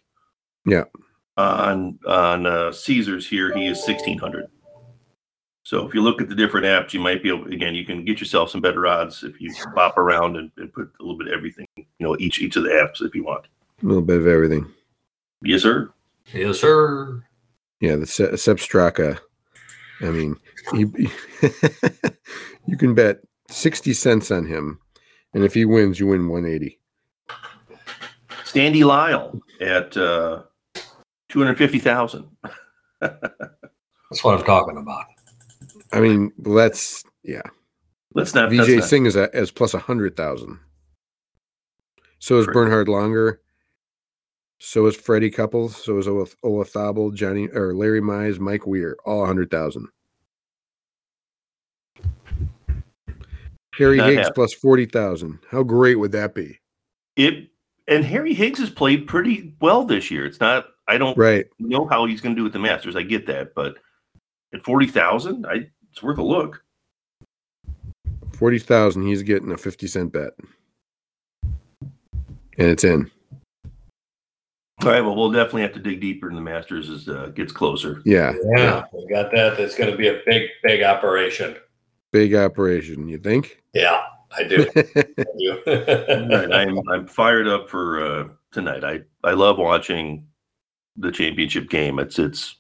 Yeah. 0.66 0.86
On 1.38 2.00
on 2.08 2.46
uh, 2.46 2.72
Caesars 2.72 3.28
here, 3.28 3.56
he 3.56 3.68
is 3.68 3.84
sixteen 3.84 4.18
hundred. 4.18 4.48
So 5.64 5.86
if 5.86 5.96
you 5.96 6.02
look 6.02 6.22
at 6.22 6.30
the 6.30 6.36
different 6.36 6.68
apps, 6.68 6.94
you 6.94 7.00
might 7.00 7.24
be 7.24 7.30
able. 7.30 7.52
Again, 7.52 7.74
you 7.74 7.86
can 7.86 8.06
get 8.06 8.20
yourself 8.20 8.52
some 8.52 8.62
better 8.62 8.86
odds 8.86 9.24
if 9.24 9.42
you 9.42 9.52
bop 9.74 9.98
around 9.98 10.38
and, 10.38 10.52
and 10.58 10.72
put 10.72 10.92
a 11.00 11.04
little 11.04 11.18
bit 11.18 11.28
of 11.28 11.34
everything. 11.34 11.68
You 11.76 11.86
know, 12.00 12.16
each 12.20 12.40
each 12.40 12.56
of 12.56 12.64
the 12.64 12.70
apps 12.70 13.02
if 13.02 13.16
you 13.16 13.24
want. 13.24 13.48
a 13.82 13.86
little 13.86 14.04
bit 14.04 14.18
of 14.18 14.28
everything. 14.28 14.72
Yes, 15.42 15.64
sir. 15.64 15.92
yes, 16.34 16.60
sir. 16.60 17.24
Yeah, 17.82 17.96
the 17.96 18.06
Se- 18.06 18.38
Sepp 18.38 18.58
Straka. 18.58 19.20
I 20.02 20.06
mean, 20.06 20.38
he, 20.72 20.86
you 22.68 22.78
can 22.78 22.94
bet 22.94 23.20
60 23.50 23.94
cents 23.94 24.32
on 24.32 24.46
him. 24.46 24.80
And 25.34 25.44
if 25.44 25.54
he 25.54 25.66
wins, 25.66 26.00
you 26.00 26.08
win 26.08 26.28
180. 26.30 26.80
Sandy 28.46 28.84
Lyle 28.84 29.40
at 29.60 29.96
uh, 29.98 30.44
250,000. 31.30 32.26
that's 33.02 34.24
what 34.24 34.40
I'm 34.40 34.46
talking 34.46 34.78
about. 34.78 35.06
I 35.92 36.00
mean, 36.00 36.32
let's, 36.40 37.04
yeah. 37.24 37.42
Let's 38.14 38.34
not. 38.34 38.50
Vijay 38.50 38.82
Singh 38.82 39.04
not. 39.04 39.10
is 39.10 39.16
a, 39.18 39.36
as 39.36 39.52
plus 39.52 39.74
100,000. 39.74 40.60
So 42.20 42.40
is 42.40 42.48
Bernhard 42.48 42.88
Langer. 42.88 43.38
So 44.58 44.86
is 44.88 44.96
Freddie 44.96 45.30
Couples. 45.30 45.76
So 45.76 45.98
is 45.98 46.08
Olaf, 46.08 46.36
Olaf 46.42 46.70
Thobel, 46.70 47.12
Johnny 47.12 47.50
or 47.50 47.74
Larry 47.74 48.02
Mize, 48.02 48.40
Mike 48.40 48.66
Weir, 48.66 48.96
all 49.06 49.20
100,000. 49.20 49.88
Harry 53.78 53.98
Not 53.98 54.08
Higgs 54.10 54.18
happening. 54.20 54.34
plus 54.36 54.54
forty 54.54 54.86
thousand. 54.86 55.40
How 55.50 55.64
great 55.64 55.96
would 55.96 56.12
that 56.14 56.34
be? 56.36 56.60
it. 57.16 57.50
And 57.88 58.04
Harry 58.04 58.34
Higgs 58.34 58.58
has 58.60 58.72
played 58.72 59.06
pretty 59.06 59.54
well 59.62 59.86
this 59.86 60.10
year. 60.10 60.26
It's 60.26 60.40
not. 60.40 60.66
I 60.88 60.98
don't 60.98 61.16
Right. 61.18 61.46
know 61.60 61.86
how 61.88 62.06
he's 62.06 62.20
going 62.20 62.36
to 62.36 62.40
do 62.40 62.44
with 62.44 62.54
the 62.54 62.60
Masters. 62.60 62.96
I 62.96 63.04
get 63.04 63.28
that, 63.28 63.54
but 63.54 63.76
at 64.56 64.64
forty 64.64 64.88
thousand, 64.88 65.46
I 65.46 65.70
it's 65.92 66.02
worth 66.02 66.18
a 66.18 66.24
look. 66.24 66.64
Forty 68.34 68.58
thousand, 68.60 69.04
he's 69.04 69.22
getting 69.22 69.52
a 69.52 69.58
fifty 69.58 69.86
cent 69.88 70.12
bet. 70.14 70.32
And 71.44 72.70
it's 72.70 72.84
in. 72.84 73.12
All 74.82 74.90
right, 74.92 75.02
well, 75.02 75.16
we'll 75.16 75.32
definitely 75.32 75.62
have 75.62 75.74
to 75.74 75.80
dig 75.80 76.02
deeper 76.02 76.28
in 76.30 76.36
the 76.36 76.42
Masters 76.42 76.90
as 76.90 77.08
uh, 77.08 77.28
gets 77.36 77.52
closer. 77.54 78.02
Yeah. 78.04 78.34
Yeah, 78.58 78.84
we 78.92 79.08
got 79.08 79.32
that. 79.32 79.58
That's 79.58 79.76
going 79.76 79.90
to 79.92 79.98
be 79.98 80.08
a 80.10 80.22
big, 80.26 80.50
big 80.64 80.84
operation. 80.84 81.56
Big 82.12 82.36
operation, 82.36 83.08
you 83.08 83.18
think? 83.18 83.62
Yeah, 83.76 84.02
I 84.36 84.44
do. 84.44 84.66
I 84.76 84.82
do. 85.38 85.62
All 85.68 86.30
right, 86.30 86.52
I'm 86.52 86.80
I'm 86.90 87.06
fired 87.08 87.48
up 87.48 87.70
for 87.70 88.04
uh, 88.04 88.28
tonight. 88.52 88.84
I 88.84 89.02
I 89.24 89.34
love 89.34 89.58
watching 89.58 90.26
the 90.98 91.12
championship 91.12 91.70
game. 91.70 92.00
It's 92.00 92.18
it's 92.18 92.56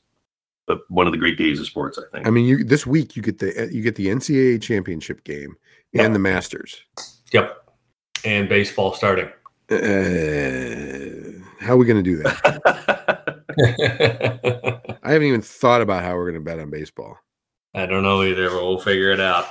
uh, 0.67 0.75
one 0.89 1.07
of 1.07 1.13
the 1.13 1.17
great 1.19 1.37
days 1.37 1.59
of 1.59 1.65
sports. 1.67 1.97
I 1.97 2.03
think. 2.13 2.27
I 2.27 2.29
mean, 2.31 2.45
you 2.45 2.63
this 2.63 2.85
week 2.85 3.15
you 3.15 3.21
get 3.21 3.39
the 3.39 3.69
you 3.71 3.81
get 3.81 3.95
the 3.95 4.07
NCAA 4.07 4.61
championship 4.61 5.23
game 5.23 5.55
and 5.93 6.01
Yeah. 6.01 6.09
the 6.09 6.19
Masters. 6.19 6.81
yep. 7.31 7.57
And 8.25 8.49
baseball 8.49 8.93
starting. 8.93 9.29
Uh, 9.69 11.39
how 11.63 11.73
are 11.73 11.77
we 11.77 11.85
going 11.85 12.03
to 12.03 12.09
do 12.11 12.17
that? 12.17 13.43
I 15.03 15.11
haven't 15.11 15.27
even 15.27 15.41
thought 15.41 15.81
about 15.81 16.03
how 16.03 16.15
we're 16.15 16.29
going 16.31 16.43
to 16.43 16.45
bet 16.45 16.59
on 16.59 16.69
baseball. 16.69 17.17
I 17.73 17.85
don't 17.85 18.03
know 18.03 18.23
either, 18.23 18.49
but 18.49 18.63
we'll 18.63 18.79
figure 18.79 19.11
it 19.11 19.19
out. 19.19 19.45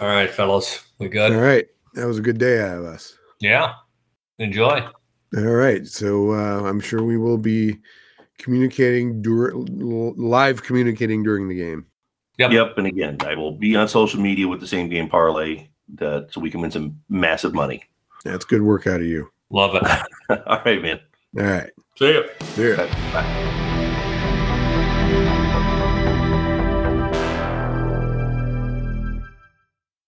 All 0.00 0.08
right, 0.08 0.30
fellas, 0.30 0.84
we 0.98 1.06
All 1.06 1.12
good? 1.12 1.32
right. 1.32 1.66
That 1.94 2.06
was 2.06 2.18
a 2.18 2.22
good 2.22 2.38
day 2.38 2.60
out 2.60 2.78
of 2.78 2.84
us. 2.84 3.16
Yeah. 3.40 3.74
Enjoy. 4.38 4.86
All 5.36 5.42
right. 5.42 5.86
So 5.86 6.32
uh, 6.32 6.62
I'm 6.68 6.80
sure 6.80 7.02
we 7.02 7.18
will 7.18 7.38
be 7.38 7.78
communicating 8.38 9.22
dur- 9.22 9.52
live 9.54 10.62
communicating 10.62 11.22
during 11.22 11.48
the 11.48 11.54
game. 11.54 11.86
Yep. 12.38 12.52
Yep. 12.52 12.78
And 12.78 12.86
again, 12.86 13.16
I 13.20 13.34
will 13.34 13.52
be 13.52 13.76
on 13.76 13.88
social 13.88 14.20
media 14.20 14.48
with 14.48 14.60
the 14.60 14.66
same 14.66 14.88
game 14.88 15.08
parlay 15.08 15.68
that 15.94 16.28
so 16.32 16.40
we 16.40 16.50
can 16.50 16.60
win 16.60 16.70
some 16.70 16.98
massive 17.08 17.54
money. 17.54 17.84
That's 18.24 18.44
good 18.44 18.62
work 18.62 18.86
out 18.86 19.00
of 19.00 19.06
you. 19.06 19.28
Love 19.50 19.74
it. 19.74 19.82
All 20.46 20.62
right, 20.64 20.80
man. 20.80 21.00
All 21.38 21.44
right. 21.44 21.70
See 21.98 22.08
you. 22.12 22.24
There. 22.56 22.76
Bye. 22.76 23.68